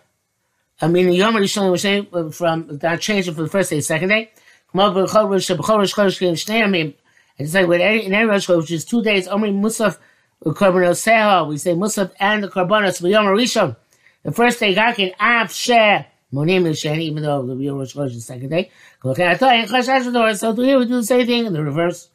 I 0.79 0.87
mean, 0.87 1.11
Yom 1.11 1.35
Rishon 1.35 2.33
from 2.33 2.77
that 2.77 3.01
changing 3.01 3.33
from 3.33 3.43
the 3.43 3.49
first 3.49 3.71
day, 3.71 3.81
second 3.81 4.07
day. 4.07 4.31
It's 4.73 5.53
like 7.53 7.67
with 7.67 7.81
in 7.81 8.13
every 8.13 8.29
Rosh 8.29 8.47
Chodesh, 8.47 8.57
which 8.57 8.71
is 8.71 8.85
two 8.85 9.03
days, 9.03 9.27
only 9.27 9.51
Musaf 9.51 9.97
Karbanos 10.45 11.05
Seha, 11.05 11.45
we 11.45 11.57
say 11.57 11.73
Musaf 11.73 12.13
and 12.21 12.45
the 12.45 12.47
Karbanos, 12.47 13.01
Yom 13.09 13.25
Rishon. 13.25 13.75
The 14.27 14.33
first 14.33 14.59
day, 14.59 14.75
Gakin, 14.75 15.13
Av 15.21 15.47
Monim 16.33 16.67
Sheni, 16.73 17.03
even 17.03 17.23
though 17.23 17.45
the 17.45 17.55
real 17.55 17.77
Rosh 17.77 17.95
Chodesh 17.95 18.07
is 18.07 18.15
the 18.15 18.21
second 18.21 18.49
day. 18.49 18.69
So 19.01 19.13
here 19.13 20.79
we 20.79 20.85
do 20.85 20.97
the 20.97 21.03
same 21.05 21.25
thing 21.25 21.45
in 21.45 21.53
the 21.53 21.63
reverse. 21.63 22.09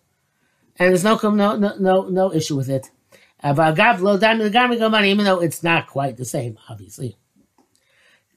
And 0.78 0.90
there's 0.90 1.04
no, 1.04 1.16
no, 1.16 1.56
no, 1.56 1.74
no, 1.78 2.08
no 2.10 2.34
issue 2.34 2.54
with 2.54 2.68
it. 2.68 2.90
Even 3.42 3.64
though 5.24 5.40
it's 5.40 5.62
not 5.62 5.86
quite 5.86 6.18
the 6.18 6.26
same, 6.26 6.58
obviously. 6.68 7.16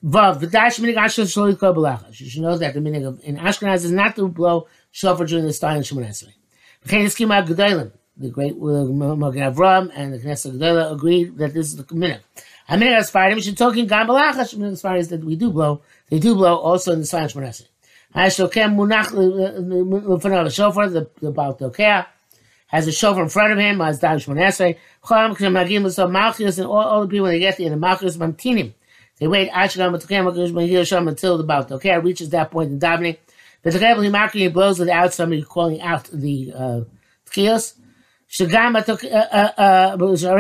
Vav, 0.01 0.39
the 0.39 0.48
dash 0.48 0.77
minig 0.79 0.96
Ashkenaz. 0.96 2.20
You 2.22 2.29
should 2.29 2.44
know 2.44 2.58
that 2.58 2.75
the 2.75 2.79
meaning 2.79 3.05
of 3.05 3.20
in 3.24 3.36
Ashkenaz 3.36 3.84
is 3.84 3.91
not 3.91 4.15
to 4.15 4.29
blow 4.29 4.70
shofar 4.91 5.25
during 5.25 5.44
the 5.44 5.51
style 5.51 5.75
in 5.75 5.82
Shemon 5.82 6.08
Esrei. 6.08 6.32
The 8.17 8.29
great 8.29 8.53
uh, 8.53 8.86
Magen 8.86 9.53
Avram 9.53 9.91
and 9.94 10.13
the 10.13 10.20
Knesset 10.20 10.58
Gedolah 10.58 10.94
agreed 10.94 11.38
that 11.38 11.53
this 11.53 11.67
is 11.67 11.75
the 11.75 11.84
minig. 11.84 12.22
A 12.67 12.77
minig 12.77 12.98
Asfarim 12.98 13.43
should 13.43 13.57
talking 13.57 13.86
gam 13.86 14.07
belacha. 14.07 14.41
Minig 14.55 14.74
Asfarim 14.74 15.00
is 15.00 15.10
that 15.10 15.24
we 15.24 15.36
do 15.36 15.51
blow. 15.51 15.81
They 16.10 16.19
do 16.19 16.34
blow 16.34 16.57
also 16.57 16.93
in 16.93 17.00
the 17.00 17.05
style 17.05 17.24
in 17.24 17.29
Shemon 17.29 17.48
Esrei. 17.48 17.67
Ha'eshokem 18.13 18.75
munach 18.75 19.13
uh, 19.13 19.19
uh, 19.19 20.12
uh, 20.12 20.15
l'fanav 20.15 20.45
the 20.45 20.50
shofar 20.50 20.89
the 20.89 21.10
the 21.22 21.31
Baal 21.31 21.55
Tokea 21.55 22.07
has 22.67 22.88
a 22.88 22.91
shofar 22.91 23.24
in 23.24 23.29
front 23.29 23.53
of 23.53 23.60
him 23.60 23.81
as 23.81 24.00
Dam 24.00 24.17
Shemon 24.17 24.39
Esrei. 24.39 24.77
Chol 25.03 25.36
Magim 25.51 25.84
L'Sov 25.84 26.10
Malchus 26.10 26.57
and 26.57 26.67
all, 26.67 26.77
all 26.77 27.01
the 27.01 27.07
people 27.07 27.24
when 27.24 27.34
they 27.34 27.39
get 27.39 27.57
there 27.57 27.69
the 27.69 27.77
Malchus 27.77 28.17
Mamtinim. 28.17 28.74
They 29.19 29.27
wait 29.27 29.50
until 29.53 29.91
the 29.91 31.43
Baal 31.48 31.65
Tokea 31.65 32.03
reaches 32.03 32.31
that 32.31 32.51
point 32.51 32.72
in 32.72 32.79
davening. 32.79 33.17
The 33.62 33.69
Tekebel 33.69 34.07
Himakri 34.07 34.51
blows 34.51 34.79
without 34.79 35.13
somebody 35.13 35.43
calling 35.43 35.81
out 35.81 36.10
the 36.12 36.51
uh, 36.53 36.81
Tkios. 37.29 37.75
Shagam 38.29 38.75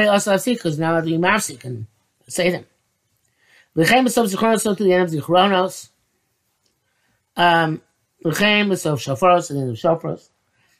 also 0.09 0.37
because 0.53 0.77
now 0.79 0.99
the 1.01 1.11
Mavsi 1.13 1.59
can 1.59 1.87
say 2.27 2.51
them. 2.51 2.65
V'chein 3.75 4.05
b'sof 4.05 4.33
zichronos 4.33 4.61
so 4.61 4.75
to 4.75 4.83
the 4.83 4.93
end 4.93 5.03
of 5.03 5.09
zichronos. 5.09 5.89
Um, 7.35 7.81
v'chein 8.23 8.67
b'sof 8.67 9.49
and 9.49 9.59
then 9.59 9.67
the 9.67 9.73
shoforos. 9.73 10.29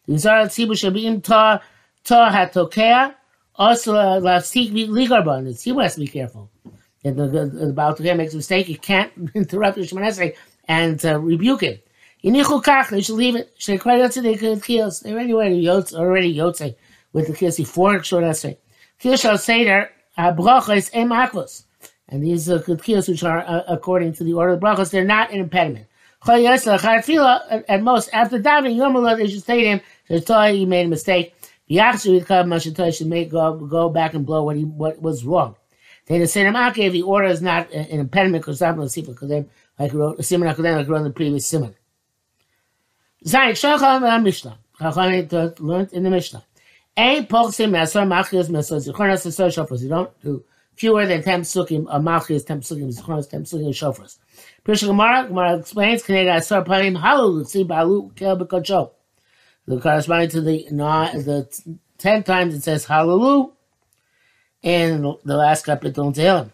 The 0.08 0.14
Yisrael 0.14 0.46
Tzibu 0.46 0.72
Shabim 0.72 1.24
Ta 1.24 1.62
Ta 2.04 2.32
HaTokea 2.32 3.16
also 3.56 3.94
lafsik 3.94 4.72
ligarban. 4.72 5.46
The 5.46 5.52
Tzibu 5.52 5.84
has 5.84 5.96
to 5.96 6.02
be 6.02 6.08
careful 6.08 6.52
and 7.06 7.16
the, 7.16 7.28
the, 7.28 7.46
the 7.46 7.74
Baal 7.74 7.96
makes 8.00 8.34
a 8.34 8.38
mistake, 8.38 8.68
you 8.68 8.78
can't 8.78 9.12
interrupt 9.36 9.78
the 9.78 9.84
Shemon 9.84 10.36
and 10.68 11.06
uh, 11.06 11.20
rebuke 11.20 11.62
him. 11.62 11.78
Yinichu 12.24 12.64
kach, 12.64 12.90
they 12.90 13.02
should 13.02 13.16
leave 13.16 13.36
it. 13.36 13.54
Should 13.58 13.80
quite 13.80 14.02
yotze 14.02 14.22
they 14.22 14.36
could 14.36 14.60
kiyos. 14.60 15.04
They 15.04 15.14
already 15.14 15.34
were 15.34 15.44
yotze, 15.44 15.94
already 15.94 16.36
yotze 16.36 16.76
with 17.14 17.28
the 17.28 17.34
kiyos 17.34 17.58
before 17.58 18.04
Shor 18.04 18.22
Esrei. 18.22 18.58
Kiyos 19.00 19.22
shall 19.22 19.38
say 19.38 19.64
brachos 20.18 20.90
em. 20.94 21.12
And 22.08 22.24
these 22.24 22.50
are 22.50 22.56
uh, 22.56 22.60
kiyos 22.60 23.10
which 23.10 23.24
are 23.24 23.40
uh, 23.40 23.64
according 23.68 24.14
to 24.14 24.24
the 24.24 24.34
order 24.34 24.54
of 24.54 24.60
the 24.60 24.66
brachos, 24.66 24.92
they're 24.92 25.04
not 25.04 25.32
an 25.32 25.40
impediment. 25.40 25.88
At 26.28 27.84
most, 27.84 28.10
after 28.14 28.40
davening, 28.40 29.18
they 29.18 29.28
should 29.28 29.44
say 29.44 29.62
to 29.62 29.68
him, 29.68 30.56
he 30.56 30.66
made 30.66 30.86
a 30.86 30.90
mistake. 30.90 31.36
The 31.68 32.92
should 32.92 33.08
make 33.08 33.30
go, 33.30 33.56
go 33.56 33.90
back 33.90 34.14
and 34.14 34.26
blow 34.26 34.44
what 34.44 34.56
he 34.56 34.64
what 34.64 35.02
was 35.02 35.26
wrong. 35.26 35.56
They 36.08 36.20
the 36.20 36.28
same 36.28 36.56
if 36.56 36.94
the 36.94 37.02
order 37.02 37.28
is 37.28 37.42
not 37.42 37.72
an 37.72 38.00
impediment 38.00 38.44
because 38.44 38.62
I'm 38.62 38.76
going 38.76 38.88
to 38.88 38.92
see 38.92 39.02
because 39.02 39.30
they 39.30 39.46
like 39.80 39.94
wrote 39.94 40.24
Simon 40.24 40.48
Akadem 40.48 40.78
like 40.78 40.88
wrote 40.88 40.98
in 40.98 41.04
the 41.06 41.10
previous 41.10 41.48
Simon. 41.48 41.76
Zayin 43.26 43.52
Shacham 43.52 44.24
Mishnah. 44.24 44.60
Chachamim 44.80 45.60
learned 45.60 45.94
in 45.94 46.04
the 46.04 46.12
Mishnah. 46.12 46.44
Ein 46.98 47.26
pochsim 47.28 47.72
mesor 47.72 48.08
machis 48.08 48.50
mesor 48.50 48.80
zichronas 48.80 49.26
mesor 49.26 49.50
shofros. 49.50 49.82
You 49.82 49.90
don't 49.90 50.22
do 50.22 50.44
fewer 50.76 51.06
than 51.06 51.24
ten 51.24 51.42
psukim 51.42 51.88
uh, 51.88 51.90
of 51.90 52.04
machis, 52.04 52.46
ten 52.46 52.62
psukim 52.62 52.94
zichronas, 52.94 53.30
ten 53.30 53.44
psukim 53.44 53.70
shofros. 53.70 54.18
Pirsha 54.64 54.88
Gemara, 54.88 55.28
Gemara 55.28 55.60
explains, 55.60 56.04
Kaneda 56.04 56.36
asor 56.38 56.66
panim 56.66 57.00
halu 57.00 57.42
l'tzi 57.42 57.68
balu 57.68 58.16
kel 58.16 58.38
b'kodsho. 58.38 58.92
The 59.68 59.80
corresponding 59.80 60.30
to 60.30 60.42
the, 60.42 60.68
the 60.70 61.74
ten 61.98 62.24
times 62.24 62.54
it 62.54 62.64
says 62.64 62.86
hallelujah 62.86 63.52
in 64.66 65.02
the 65.24 65.38
last 65.38 65.66
capital 65.66 66.08
in 66.08 66.14
Tehillim. 66.14 66.52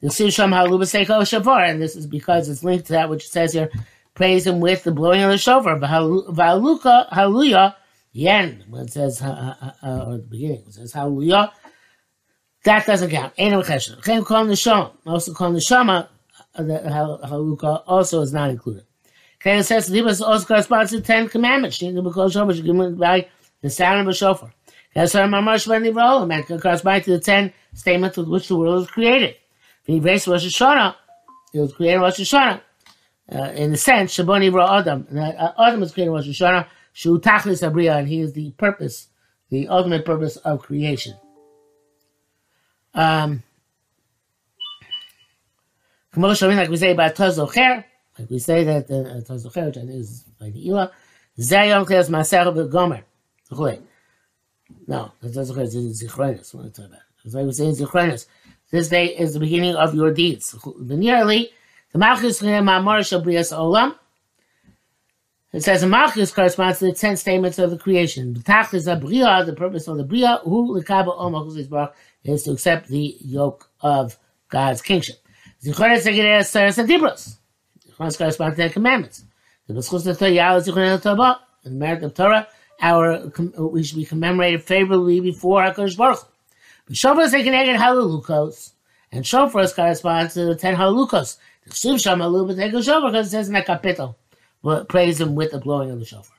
The 0.00 0.30
Sham 0.30 0.50
Haluba 0.50 0.84
Seiko 0.84 1.26
Shofar, 1.26 1.64
and 1.64 1.80
this 1.80 1.96
is 1.96 2.06
because 2.06 2.48
it's 2.48 2.62
linked 2.62 2.86
to 2.86 2.92
that 2.92 3.08
which 3.08 3.28
says 3.28 3.54
here, 3.54 3.70
praise 4.14 4.46
him 4.46 4.60
with 4.60 4.84
the 4.84 4.92
blowing 4.92 5.22
of 5.22 5.30
the 5.30 5.38
shofar. 5.38 5.78
Valuka 5.78 7.08
Hallelujah, 7.10 7.76
Yen, 8.14 8.64
when 8.70 8.82
it 8.82 8.92
says, 8.92 9.20
uh, 9.20 9.56
uh, 9.60 9.86
uh, 9.86 10.04
or 10.06 10.16
the 10.18 10.22
beginning, 10.22 10.62
it 10.66 10.72
says 10.72 10.92
Hallelujah, 10.92 11.52
that 12.64 12.86
doesn't 12.86 13.10
count. 13.10 13.34
Ain't 13.36 13.52
no 13.52 13.62
question. 13.62 14.00
Can't 14.02 14.24
call 14.24 14.46
the 14.46 14.56
Shama. 14.56 14.92
Also 15.04 15.34
call 15.34 15.52
the 15.52 15.60
Shama, 15.60 16.08
uh, 16.54 16.62
the 16.62 16.78
Haluka 17.28 17.82
also 17.86 18.22
is 18.22 18.32
not 18.32 18.50
included. 18.50 18.84
Okay, 19.40 19.58
it 19.58 19.64
says, 19.64 19.90
Libas 19.90 20.26
also 20.26 20.46
corresponds 20.46 20.92
to 20.92 21.00
the 21.00 21.02
Ten 21.02 21.28
Commandments. 21.28 21.76
She 21.76 21.90
the 21.90 22.30
Shofar, 22.30 22.54
given 22.54 22.94
by 22.94 23.28
the 23.60 23.70
sound 23.70 24.00
of 24.00 24.08
a 24.08 24.14
shofar. 24.14 24.52
That's 24.94 25.14
why 25.14 25.22
Mamash 25.22 25.66
Ben 25.66 25.82
Nivrolim, 25.82 26.32
and 26.32 26.48
it 26.48 26.84
back 26.84 27.02
to 27.04 27.10
the 27.10 27.18
ten 27.18 27.52
statements 27.74 28.16
with 28.16 28.28
which 28.28 28.48
the 28.48 28.56
world 28.56 28.76
was 28.76 28.90
created. 28.90 29.34
The 29.86 29.98
Rosh 29.98 30.28
Hashanah, 30.28 30.94
it 31.52 31.60
was 31.60 31.72
created 31.72 32.00
Rosh 32.00 32.20
Hashanah. 32.20 32.60
Uh, 33.32 33.52
in 33.56 33.70
the 33.72 33.76
sense, 33.76 34.14
Shabon 34.14 34.42
Nivro 34.42 34.68
Adam. 34.68 35.06
Uh, 35.10 35.52
Adam 35.58 35.80
was 35.80 35.92
created 35.92 36.12
Rosh 36.12 36.28
Hashanah, 36.28 36.66
Shu 36.94 37.18
Tachlis 37.18 37.68
Abriya, 37.68 37.98
and 37.98 38.08
he 38.08 38.20
is 38.20 38.32
the 38.32 38.52
purpose, 38.52 39.08
the 39.50 39.66
ultimate 39.66 40.04
purpose 40.04 40.36
of 40.36 40.62
creation. 40.62 41.14
Um, 42.94 43.42
like 46.16 46.68
we 46.70 46.76
say 46.76 46.92
about 46.92 47.16
Tozocher, 47.16 47.84
like 48.16 48.30
we 48.30 48.38
say 48.38 48.62
that 48.62 48.84
uh, 48.84 49.20
Tozocher, 49.28 49.66
which 49.66 49.76
is 49.76 50.22
by 50.38 50.50
the 50.50 50.68
Ila, 50.68 50.92
Zayom 51.36 51.84
Kles 51.84 52.08
Maser 52.08 52.70
Gomer. 52.70 53.02
No, 54.86 55.10
doesn't 55.20 55.58
it's 55.58 56.02
Zichronis. 56.02 56.54
I'm 56.54 56.70
talking 56.70 56.84
about. 56.84 57.00
As 57.26 57.34
I 57.34 57.42
was 57.42 57.56
saying, 57.56 57.74
Zichronis. 57.74 58.26
This 58.70 58.88
day 58.88 59.06
is 59.06 59.34
the 59.34 59.40
beginning 59.40 59.74
of 59.74 59.94
your 59.94 60.12
deeds. 60.12 60.54
Nearly, 60.78 61.50
the 61.92 61.98
Malchus 61.98 62.40
Ma'amar 62.40 63.00
Shabrias 63.00 63.52
Olam. 63.52 63.96
It 65.54 65.62
says 65.62 65.82
the 65.82 65.86
Malchus 65.86 66.32
corresponds 66.32 66.80
to 66.80 66.86
the 66.86 66.94
ten 66.94 67.16
statements 67.16 67.60
of 67.60 67.70
the 67.70 67.78
creation. 67.78 68.34
B'tachlis 68.34 68.88
Abriya, 68.92 69.46
the 69.46 69.52
purpose 69.52 69.86
of 69.86 69.96
the 69.96 70.02
Bria, 70.02 70.40
who 70.42 70.74
Lekaba 70.76 71.16
Omachus 71.16 71.70
Baruch 71.70 71.94
is 72.24 72.42
to 72.42 72.50
accept 72.50 72.88
the 72.88 73.16
yoke 73.20 73.70
of 73.80 74.18
God's 74.48 74.82
kingship. 74.82 75.14
Zichronis 75.62 76.04
Segedei 76.04 76.44
Seres 76.44 76.76
Adibros. 76.76 77.36
Zichronis 77.88 78.18
corresponds 78.18 78.56
to 78.56 78.64
the 78.64 78.70
commandments. 78.70 79.24
The 79.68 79.74
B'schus 79.74 80.02
the 80.02 80.16
Torah, 80.16 80.60
Zichronis 80.60 81.00
Torah, 81.00 81.38
the 81.62 81.70
merit 81.70 82.02
of 82.02 82.14
Torah, 82.14 82.48
our 82.80 83.30
we 83.56 83.84
should 83.84 83.98
be 83.98 84.04
commemorated 84.04 84.64
favorably 84.64 85.20
before 85.20 85.62
Hakadosh 85.62 85.96
Baruch. 85.96 86.28
But 86.86 86.96
shofar 86.96 87.22
is 87.22 87.30
taken 87.30 87.52
halulukos, 87.52 88.72
and 89.12 89.24
shofar 89.24 89.68
corresponds 89.68 90.34
to 90.34 90.46
the 90.46 90.56
ten 90.56 90.74
halulukos. 90.74 91.38
The 91.64 91.74
shofar 91.74 93.06
because 93.06 93.28
it 93.28 93.30
says 93.30 93.46
in 93.46 93.54
that 93.54 93.66
capital, 93.66 94.18
praise 94.88 95.20
him 95.20 95.34
with 95.34 95.52
the 95.52 95.58
blowing 95.58 95.90
of 95.90 95.98
the 95.98 96.04
shofar. 96.06 96.36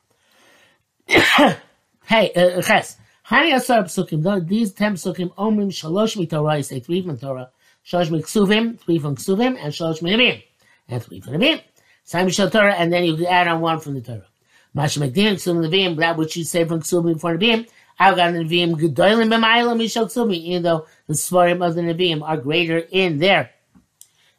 hey, 2.05 2.31
uh, 2.33 2.61
Ches. 2.61 2.97
Hani 3.27 3.55
Asar 3.55 3.83
Psukim, 3.83 4.47
these 4.47 4.71
ten 4.71 4.93
Psukim, 4.93 5.33
Omrim 5.35 5.69
Shalosh 5.69 6.15
Mitorah, 6.15 6.63
say 6.63 6.79
three 6.79 7.01
from 7.01 7.17
Torah, 7.17 7.49
Shalosh 7.85 8.09
Miksuvim, 8.09 8.79
three 8.79 8.99
from 8.99 9.15
Ksuvim, 9.15 9.57
and 9.59 9.73
Shalosh 9.73 10.01
Minavim, 10.01 10.43
and 10.87 11.03
three 11.03 11.19
from 11.19 11.33
Navim. 11.33 11.61
Same 12.03 12.29
Torah, 12.29 12.75
and 12.75 12.93
then 12.93 13.03
you 13.03 13.25
add 13.25 13.47
on 13.47 13.61
one 13.61 13.79
from 13.79 13.95
the 13.95 14.01
Torah. 14.01 14.27
Mashmekdim 14.75 15.35
Ksum 15.35 15.65
Levim, 15.65 15.97
that 15.97 16.17
which 16.17 16.37
you 16.37 16.43
say 16.43 16.65
from 16.65 16.81
Ksum 16.81 17.13
before 17.13 17.35
Nevi'im, 17.35 17.67
Algan 17.99 18.35
Nevi'im 18.35 18.73
Gedolim 18.79 19.29
B'mayla 19.29 19.75
Mishal 19.75 20.05
Ksumi, 20.05 20.35
even 20.35 20.63
though 20.63 20.85
the 21.07 21.13
Svarim 21.13 21.65
of 21.65 21.73
the 21.73 21.81
Nevi'im 21.81 22.21
are 22.21 22.37
greater 22.37 22.77
in 22.77 23.17
their 23.17 23.49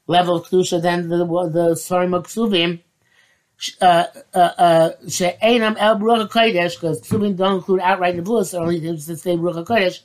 level 0.06 0.36
of 0.36 0.46
Kedusha 0.46 0.80
than 0.80 1.08
the, 1.08 1.16
the 1.16 1.74
Svarim 1.74 2.14
of 2.14 2.24
Ksuvim, 2.24 2.80
She'enam 3.58 4.06
uh, 4.34 4.38
uh, 4.38 4.52
uh, 4.58 4.92
El 5.78 5.98
Baruch 5.98 6.30
HaKodesh, 6.30 6.74
because 6.74 7.00
Ksuvim 7.00 7.36
don't 7.36 7.56
include 7.56 7.80
outright 7.80 8.16
Nevuah, 8.16 8.44
so 8.44 8.60
only 8.60 8.80
to 8.80 8.98
say 8.98 9.36
Baruch 9.36 9.66
HaKodesh, 9.66 10.00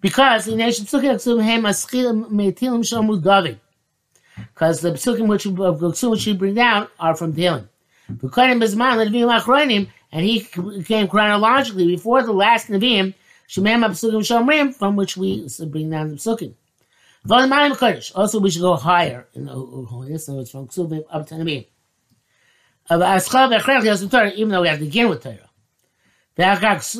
because 0.00 0.44
the 0.44 0.54
nation 0.54 0.84
Psukim 0.84 1.14
Ksuvim 1.14 1.42
Hem 1.42 1.62
Aschilim 1.62 2.30
Me'etilim 2.30 2.80
Shomu 2.80 3.22
David, 3.22 3.58
because 4.36 4.80
the 4.80 4.90
Psukim 4.90 5.28
which, 5.28 5.46
of 5.46 5.80
which 5.80 6.26
you 6.26 6.34
bring 6.34 6.54
down 6.54 6.88
are 7.00 7.16
from 7.16 7.32
Tehillim 7.32 7.68
and 10.12 10.24
he 10.24 10.40
came 10.84 11.08
chronologically 11.08 11.86
before 11.86 12.22
the 12.22 12.32
last 12.32 12.68
Nevi'im, 12.68 13.14
Shemem 13.48 13.82
Psukim 13.86 14.20
Shomrim, 14.20 14.74
from 14.74 14.94
which 14.96 15.16
we 15.16 15.48
bring 15.68 15.88
down 15.88 16.10
the 16.10 16.16
Psukim. 16.16 16.54
Also, 18.14 18.38
we 18.40 18.50
should 18.50 18.60
go 18.60 18.76
higher 18.76 19.26
in 19.32 19.46
holiness, 19.46 20.26
so 20.26 20.38
it's 20.40 20.50
from 20.50 20.68
Ksuvim 20.68 21.04
up 21.10 21.26
to 21.28 21.34
Nevi'im. 22.90 24.34
Even 24.34 24.50
though 24.50 24.62
we 24.62 24.68
have 24.68 24.78
to 24.78 24.84
begin 24.84 25.08
with 25.08 25.22
Torah. 25.22 25.50
But 26.36 26.44
afterwards, 26.44 26.92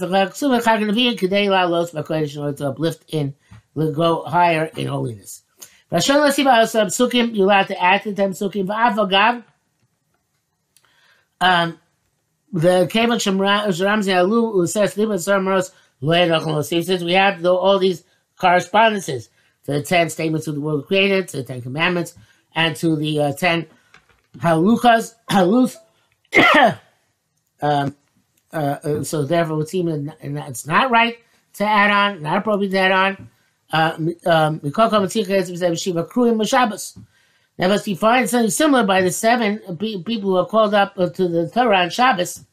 the 0.00 0.08
Ksuvim 0.08 0.62
Chag 0.62 0.80
Nevi'im, 0.80 1.18
Kedei 1.18 1.48
La 1.48 1.64
Los 1.64 1.92
Bakodesh, 1.92 2.34
in 2.34 2.42
order 2.42 2.56
to 2.58 2.68
uplift 2.68 3.04
in 3.08 3.34
go 3.74 4.22
higher 4.24 4.66
in 4.76 4.86
holiness. 4.86 5.42
Rashon 5.90 7.34
you're 7.34 7.46
allowed 7.46 7.68
to 7.68 7.82
add 7.82 8.02
to 8.02 8.12
them 8.12 8.32
Psukim. 8.32 8.66
V'avagav, 8.66 9.44
um, 11.40 11.78
the 12.52 12.86
Kevan 12.90 13.18
Shemramzi 13.18 14.14
Alu 14.14 14.66
says, 14.66 14.96
Liba 14.96 15.18
he 16.68 16.82
says 16.82 17.04
we 17.04 17.12
have 17.12 17.42
the, 17.42 17.52
all 17.52 17.78
these 17.78 18.04
correspondences 18.36 19.28
to 19.64 19.72
the 19.72 19.82
ten 19.82 20.10
statements 20.10 20.46
of 20.46 20.54
the 20.54 20.60
world 20.60 20.86
created, 20.86 21.28
to 21.28 21.38
the 21.38 21.44
ten 21.44 21.62
commandments, 21.62 22.14
and 22.54 22.76
to 22.76 22.96
the 22.96 23.20
uh, 23.20 23.32
ten 23.32 23.66
halukas, 24.38 25.14
halus. 25.30 25.76
um, 27.62 27.94
uh, 28.52 28.56
uh, 28.56 29.02
so 29.04 29.24
therefore, 29.24 29.54
it 29.54 29.58
would 29.58 29.68
seem 29.68 29.86
that 29.86 30.16
it's 30.22 30.66
not 30.66 30.90
right 30.90 31.18
to 31.54 31.64
add 31.64 31.90
on, 31.90 32.22
not 32.22 32.38
appropriate 32.38 32.70
to 32.70 32.78
add 32.78 32.92
on. 32.92 33.28
Uh, 33.72 33.96
um, 34.26 34.60
now, 37.58 37.68
must 37.68 37.84
be 37.84 37.94
find 37.94 38.28
something 38.28 38.50
similar 38.50 38.84
by 38.84 39.02
the 39.02 39.10
seven 39.10 39.58
people 39.78 40.30
who 40.30 40.36
are 40.36 40.46
called 40.46 40.74
up 40.74 40.94
to 40.94 41.28
the 41.28 41.50
Torah 41.52 41.80
on 41.80 41.90
Shabbos, 41.90 42.44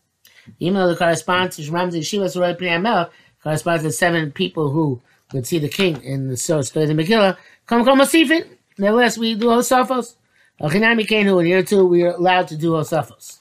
even 0.60 0.76
though 0.76 0.88
the 0.88 0.96
corresponds 0.96 1.56
to 1.56 1.62
Shemam 1.62 1.92
Yeshivas 1.92 2.40
Roy 2.40 2.54
Pnei 2.54 3.10
corresponds 3.42 3.84
to 3.84 3.92
seven 3.92 4.32
people 4.32 4.70
who 4.70 5.02
would 5.34 5.48
see 5.48 5.60
the 5.60 5.70
king 5.70 6.02
in 6.04 6.28
the 6.28 6.38
source 6.38 6.76
of 6.76 6.88
the 6.88 6.94
Megillah. 6.94 7.38
Come, 7.66 7.86
come, 7.86 8.00
Masifin. 8.00 8.46
Nevertheless, 8.80 9.18
we 9.18 9.36
do 9.36 9.48
Hosophos. 9.48 10.16
Achinami 10.62 11.06
Kenu, 11.08 11.38
and 11.40 11.48
here 11.48 11.64
too, 11.64 11.86
we 11.86 12.04
are 12.04 12.14
allowed 12.14 12.48
to 12.48 12.58
do 12.58 12.72
Hosophos. 12.72 13.40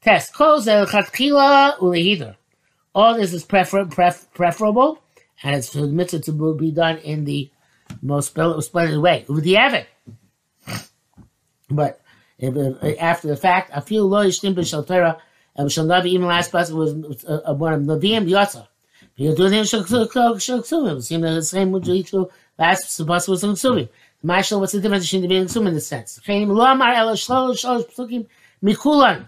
Test. 0.00 0.32
Close 0.32 0.66
el 0.66 0.86
Chatchila 0.86 1.78
Ulehidr. 1.78 2.34
All 2.94 3.14
this 3.16 3.32
is 3.32 3.44
prefer, 3.44 3.84
pref, 3.84 4.26
preferable, 4.32 5.02
and 5.42 5.54
it's 5.54 5.70
permitted 5.70 6.24
to 6.24 6.54
be 6.54 6.70
done 6.70 6.96
in 6.98 7.24
the 7.24 7.50
most 8.02 8.28
splendid 8.60 8.98
way. 9.00 9.24
With 9.28 9.44
the 9.44 9.56
Avid. 9.56 9.86
But 11.70 12.00
if, 12.38 12.56
if, 12.56 13.00
after 13.00 13.28
the 13.28 13.36
fact, 13.36 13.70
I 13.74 13.80
feel 13.80 14.06
lo 14.06 14.26
yishtim 14.26 14.54
b'shal 14.54 14.86
Torah, 14.86 15.18
and 15.56 15.68
b'shal 15.68 15.86
Navi, 15.86 16.06
even 16.06 16.26
last 16.26 16.52
passage 16.52 16.74
was 16.74 17.24
uh, 17.24 17.54
one 17.54 17.74
of 17.74 17.80
Naviim 17.82 18.28
Yotza. 18.28 18.66
Because 19.16 19.36
do 19.36 19.64
shal. 20.38 20.86
It 20.86 21.02
seemed 21.02 21.24
that 21.24 21.34
the 21.34 21.42
same 21.42 21.78
be 21.78 22.02
true 22.02 22.30
last 22.58 23.06
passage 23.06 23.28
was. 23.28 23.88
Marshal, 24.22 24.60
what's 24.60 24.72
the 24.72 24.80
difference 24.80 25.10
between 25.10 25.30
Naviim 25.30 25.40
and 25.40 25.48
ksuvim 25.48 25.68
in 25.68 25.74
this 25.74 25.86
sense? 25.86 26.20
Lo. 26.28 29.26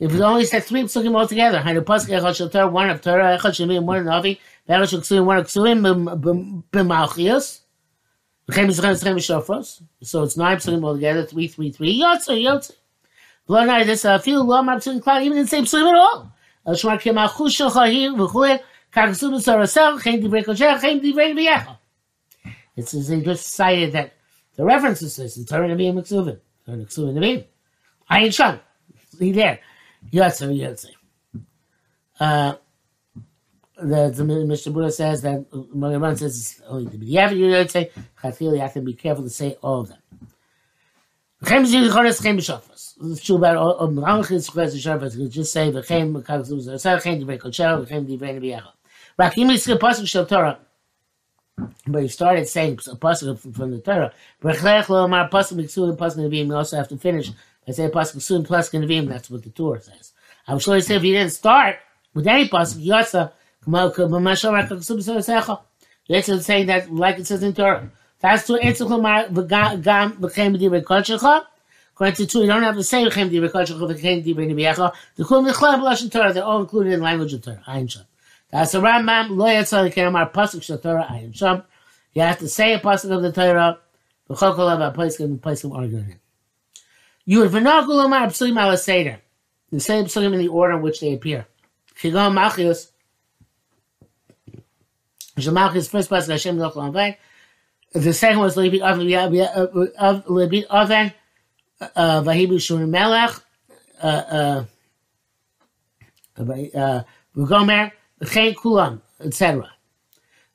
If 0.00 0.12
we 0.12 0.22
only 0.22 0.44
said 0.44 0.64
three 0.64 0.82
psukim 0.82 1.16
altogether, 1.16 1.58
Hainu 1.58 1.82
pasuk 1.82 2.08
echad 2.08 2.52
Torah, 2.52 2.68
one 2.68 2.90
of 2.90 3.00
Torah, 3.00 3.38
one 3.42 3.46
of 3.46 4.06
Navi, 4.06 4.38
one 4.66 4.82
of 5.38 5.46
b'malchios, 6.72 7.60
so 8.50 10.22
it's 10.22 10.36
nine 10.36 10.56
psukim 10.56 10.84
altogether, 10.84 11.24
three, 11.24 11.48
three, 11.48 11.70
three. 11.70 12.00
Yotze, 12.00 12.42
yotze. 12.42 12.72
Blood 13.46 13.66
night, 13.66 13.84
this 13.84 14.04
uh, 14.04 14.14
a 14.14 14.18
few 14.18 14.40
low 14.40 14.62
mark 14.62 14.82
psukim 14.82 15.02
cloud, 15.02 15.22
even 15.22 15.38
in 15.38 15.44
the 15.44 15.48
same 15.48 15.64
psukim 15.64 15.88
at 15.88 15.96
all. 15.96 16.32
El 16.66 16.74
shmar 16.74 17.00
kim 17.00 17.16
achush 17.16 17.60
shachahim 17.60 18.16
v'chule, 18.16 18.60
kakasum 18.92 19.40
sarasel, 19.40 20.02
chen 20.02 20.22
divrei 20.22 20.44
kosher, 20.44 20.78
chen 20.80 21.00
divrei 21.00 21.34
v'yecha. 21.34 21.77
It's 22.78 22.94
as 22.94 23.08
they 23.08 23.20
just 23.20 23.52
cited 23.54 23.92
that 23.94 24.12
the 24.54 24.64
references 24.64 25.16
to 25.16 25.22
this 25.22 25.36
in 25.36 25.44
Torah 25.44 25.68
Nevi'im 25.68 25.94
Miksuvim. 25.94 26.38
Torah 26.64 26.78
Miksuvim 26.78 27.12
Nevi'im. 27.12 27.44
Ayin 28.08 28.32
Sham. 28.32 28.60
See 29.18 29.32
there. 29.32 29.58
Yotze, 30.12 30.46
yotze. 30.56 30.86
Uh, 32.20 32.54
the, 33.82 34.10
the 34.10 34.24
Mishnah 34.24 34.72
Berurah 34.72 34.92
says 34.92 35.22
that 35.22 35.44
Magen 35.74 36.16
says 36.16 36.62
only 36.68 36.86
the 36.86 36.98
B'diavad 36.98 37.36
you 37.36 37.50
don't 37.50 37.68
say 37.68 37.90
Chafil. 38.22 38.54
You 38.54 38.60
have 38.60 38.74
to 38.74 38.80
be 38.80 38.94
careful 38.94 39.24
to 39.24 39.30
say 39.30 39.56
all 39.60 39.80
of 39.80 39.88
them. 39.88 39.98
Chem 41.44 41.66
zil 41.66 41.90
chodes 41.90 42.22
chem 42.22 42.38
b'shofas. 42.38 42.94
It's 43.10 43.24
true 43.24 43.36
about 43.36 43.56
chodes 43.56 44.50
b'shofas. 44.52 45.16
You 45.18 45.28
just 45.28 45.52
say 45.52 45.72
v'chem 45.72 46.24
kosher 46.24 47.84
v'chem 47.84 48.06
divrei 48.06 48.40
is 49.50 49.64
the 49.64 50.06
shel 50.06 50.26
Torah. 50.26 50.60
But 51.86 52.02
he 52.02 52.08
started 52.08 52.48
saying 52.48 52.74
a 52.74 52.96
pasuk 52.96 53.54
from 53.54 53.70
the 53.72 53.78
Torah. 53.80 54.12
B'rechlech 54.42 54.88
lo 54.88 55.04
amar 55.04 55.28
pasuk 55.28 55.52
and 55.52 55.68
pasuk 55.98 56.16
nevim. 56.16 56.48
We 56.48 56.54
also 56.54 56.76
have 56.76 56.88
to 56.88 56.96
finish 56.96 57.30
by 57.66 57.72
saying 57.72 57.90
pasuk 57.90 58.30
and 58.36 58.46
pasuk 58.46 58.74
nevim. 58.82 59.08
That's 59.08 59.28
what 59.30 59.42
the 59.42 59.50
Torah 59.50 59.80
says. 59.80 60.12
I'm 60.46 60.58
sure 60.58 60.76
he 60.76 60.80
said 60.80 60.96
if 60.96 61.02
he 61.02 61.12
didn't 61.12 61.32
start 61.32 61.76
with 62.14 62.26
any 62.26 62.48
pasuk, 62.48 62.84
yasa 62.84 63.32
it's 66.10 66.46
saying 66.46 66.66
that, 66.66 66.90
like 66.90 67.18
it 67.18 67.26
says 67.26 67.42
in 67.42 67.52
Torah. 67.52 67.90
That's 68.20 68.46
to 68.46 68.54
answer 68.56 68.84
v'gam 68.86 69.30
v'chem 69.32 70.56
divrei 70.58 70.82
kodshecha. 70.82 71.44
According 71.92 72.16
to 72.16 72.26
two, 72.26 72.40
you 72.40 72.46
don't 72.46 72.62
have 72.62 72.76
to 72.76 72.82
say 72.82 73.04
v'chem 73.04 73.30
divrei 73.30 73.50
kodshecha 73.50 73.78
v'chem 73.78 74.24
divrei. 74.24 74.92
The 75.16 75.24
b'lashon 75.24 76.10
Torah. 76.10 76.32
They're 76.32 76.44
all 76.44 76.60
included 76.60 76.94
in 76.94 77.00
language 77.02 77.34
of 77.34 77.42
Torah. 77.42 77.62
Ayin 77.66 77.90
sham. 77.90 78.04
That's 78.50 78.74
a 78.74 78.80
Rambam. 78.80 79.36
Lo 79.36 79.46
yatzal 79.46 80.14
our 80.14 80.30
pasuk 80.30 80.62
shel 80.62 80.78
Torah. 80.78 81.06
Ayin 81.10 81.34
sham. 81.34 81.62
You 82.14 82.22
have 82.22 82.38
to 82.38 82.48
say 82.48 82.74
a 82.74 82.80
pasuk 82.80 83.10
of 83.14 83.22
the 83.22 83.32
Torah. 83.32 83.78
V'chol 84.30 84.54
kol 84.54 84.68
av 84.68 84.80
ha'pasuk 84.80 85.20
and 85.20 85.40
pasuk 85.40 85.74
arguing. 85.74 86.18
You 87.24 87.40
would 87.40 87.50
v'nagul 87.50 88.04
omar 88.04 88.26
psulim 88.28 88.60
ala 88.62 88.76
seder. 88.76 89.20
The 89.70 89.80
same 89.80 90.06
psulim 90.06 90.32
in 90.32 90.38
the 90.38 90.48
order 90.48 90.76
in 90.76 90.82
which 90.82 91.00
they 91.00 91.12
appear. 91.12 91.46
Chigam 92.00 92.34
machios. 92.34 92.90
Shemalchus 95.36 95.90
first 95.90 96.08
pasuk 96.10 96.30
Hashem 96.30 96.58
Loch 96.58 96.74
Lamvay. 96.74 97.16
The 97.92 98.12
second 98.12 98.40
was 98.40 98.56
Lebit 98.56 98.80
Oven 98.80 99.06
Lebit 99.06 100.64
Oven 100.64 101.12
uh, 101.80 102.22
Vahibu 102.22 102.60
Shur 102.60 102.86
Melech 102.86 103.30
uh, 104.02 104.64
uh, 106.36 107.02
V'Gomer 107.36 107.92
Etc. 108.20 109.70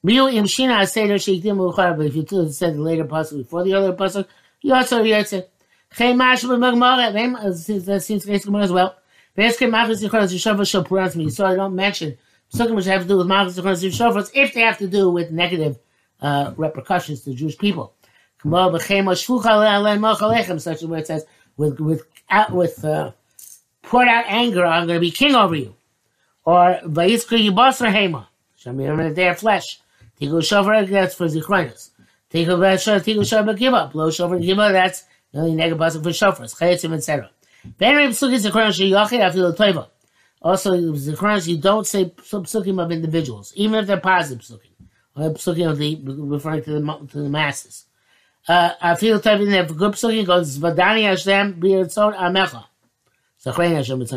But 0.03 0.13
if 0.13 2.15
you 2.15 2.51
said 2.51 2.75
the 2.75 2.81
later 2.81 3.05
pasuk 3.05 3.37
before 3.37 3.63
the 3.63 3.73
other 3.73 3.93
pasuk, 3.93 4.27
you 4.61 4.73
also 4.73 5.03
Yotze. 5.03 5.45
Chein 5.95 6.17
Mash 6.17 6.43
B'Magmara. 6.43 7.13
That 7.85 8.01
seems 8.01 8.23
to 8.23 8.31
be 8.31 8.59
as 8.59 8.71
well. 8.71 8.95
V'Eskem 9.37 9.69
Machus 9.69 10.03
Yichor 10.03 10.23
Yishav 10.23 10.67
Shal 10.67 10.83
Puras 10.83 11.15
Me. 11.15 11.29
So 11.29 11.45
I 11.45 11.55
don't 11.55 11.75
mention 11.75 12.17
Psukim 12.53 12.75
which 12.75 12.85
have 12.85 13.03
to 13.03 13.07
do 13.07 13.17
with 13.17 13.27
if 14.35 14.53
they 14.53 14.61
have 14.61 14.77
to 14.77 14.87
do 14.87 15.09
with 15.09 15.31
negative 15.31 15.79
uh, 16.21 16.53
repercussions 16.55 17.21
to 17.21 17.33
Jewish 17.33 17.57
people. 17.57 17.95
Such 18.43 18.61
a 18.61 18.69
where 20.87 20.99
it 20.99 21.07
says, 21.07 21.25
with 21.55 21.79
with 21.79 22.05
out, 22.29 22.51
with 22.51 22.83
uh, 22.83 23.11
poured 23.81 24.07
out 24.07 24.25
anger, 24.27 24.65
I'm 24.65 24.85
going 24.85 24.97
to 24.97 25.01
be 25.01 25.11
king 25.11 25.35
over 25.35 25.55
you. 25.55 25.75
Or 26.45 26.79
Vayiskri 26.85 27.49
Yibasar 27.49 27.91
Hema, 27.91 28.27
Shamir 28.59 29.07
in 29.07 29.13
their 29.13 29.35
flesh. 29.35 29.79
Tigu 30.19 30.43
Shofar, 30.43 30.85
that's 30.85 31.15
for 31.15 31.27
Zichronis. 31.27 31.89
Tigu 32.31 32.57
Tigu 33.03 33.27
Shofar 33.27 33.53
give 33.53 33.73
up. 33.73 33.93
Blow 33.93 34.09
Shofar 34.09 34.39
give 34.39 34.59
up, 34.59 34.71
that's 34.71 35.05
only 35.33 35.55
negative 35.55 36.03
for 36.03 36.09
Shofars, 36.09 36.55
Chayetzim, 36.57 36.93
etc. 36.93 37.29
Reb 37.79 38.11
Psukim 38.11 38.39
Zichronis 38.39 38.79
Shiyachid, 38.79 39.21
I 39.21 39.31
feel 39.31 39.47
a 39.47 39.55
Toiva. 39.55 39.87
Also, 40.43 40.93
Zechariah, 40.95 41.39
you 41.43 41.57
don't 41.57 41.87
say 41.87 42.05
psukim 42.05 42.83
of 42.83 42.91
individuals, 42.91 43.53
even 43.55 43.79
if 43.79 43.87
they're 43.87 43.97
positive 43.97 44.43
psukim, 44.43 44.71
or 45.15 45.29
psukim 45.29 45.71
of 45.71 45.77
the 45.77 46.01
referring 46.03 46.61
to 46.63 46.71
the 46.71 47.07
to 47.11 47.21
the 47.21 47.29
masses. 47.29 47.85
Uh, 48.45 48.71
I 48.81 48.95
feel 48.95 49.21
in 49.25 49.51
there 49.51 49.65
for 49.65 49.73
good 49.73 49.93
psukim 49.93 50.25
goes 50.25 50.59
Vadani 50.59 51.03
Hashem 51.03 51.53
Hashem 51.53 51.61
b'Yitzon 51.61 52.13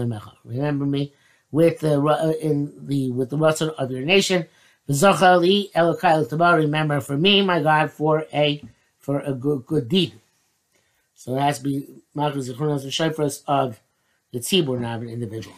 Amecha. 0.08 0.32
Remember 0.44 0.84
me 0.84 1.14
with 1.50 1.80
the 1.80 2.00
uh, 2.00 2.32
in 2.40 2.86
the 2.86 3.10
with 3.10 3.30
the 3.30 3.36
Ratzon 3.36 3.74
of 3.74 3.90
your 3.90 4.02
nation. 4.02 4.46
Remember 4.88 7.00
for 7.00 7.16
me, 7.16 7.42
my 7.42 7.62
God, 7.62 7.90
for 7.90 8.24
a 8.32 8.62
for 8.98 9.20
a 9.20 9.32
good 9.32 9.66
good 9.66 9.88
deed. 9.88 10.14
So 11.14 11.36
it 11.36 11.40
has 11.40 11.58
to 11.58 11.64
be 11.64 11.86
Malchus 12.14 12.48
of 12.48 12.58
the 12.58 12.88
Shofars 12.88 13.42
of 13.46 13.80
the 14.32 14.38
Tzibur, 14.38 14.80
not 14.80 14.96
of 14.96 15.02
an 15.02 15.08
individual. 15.08 15.56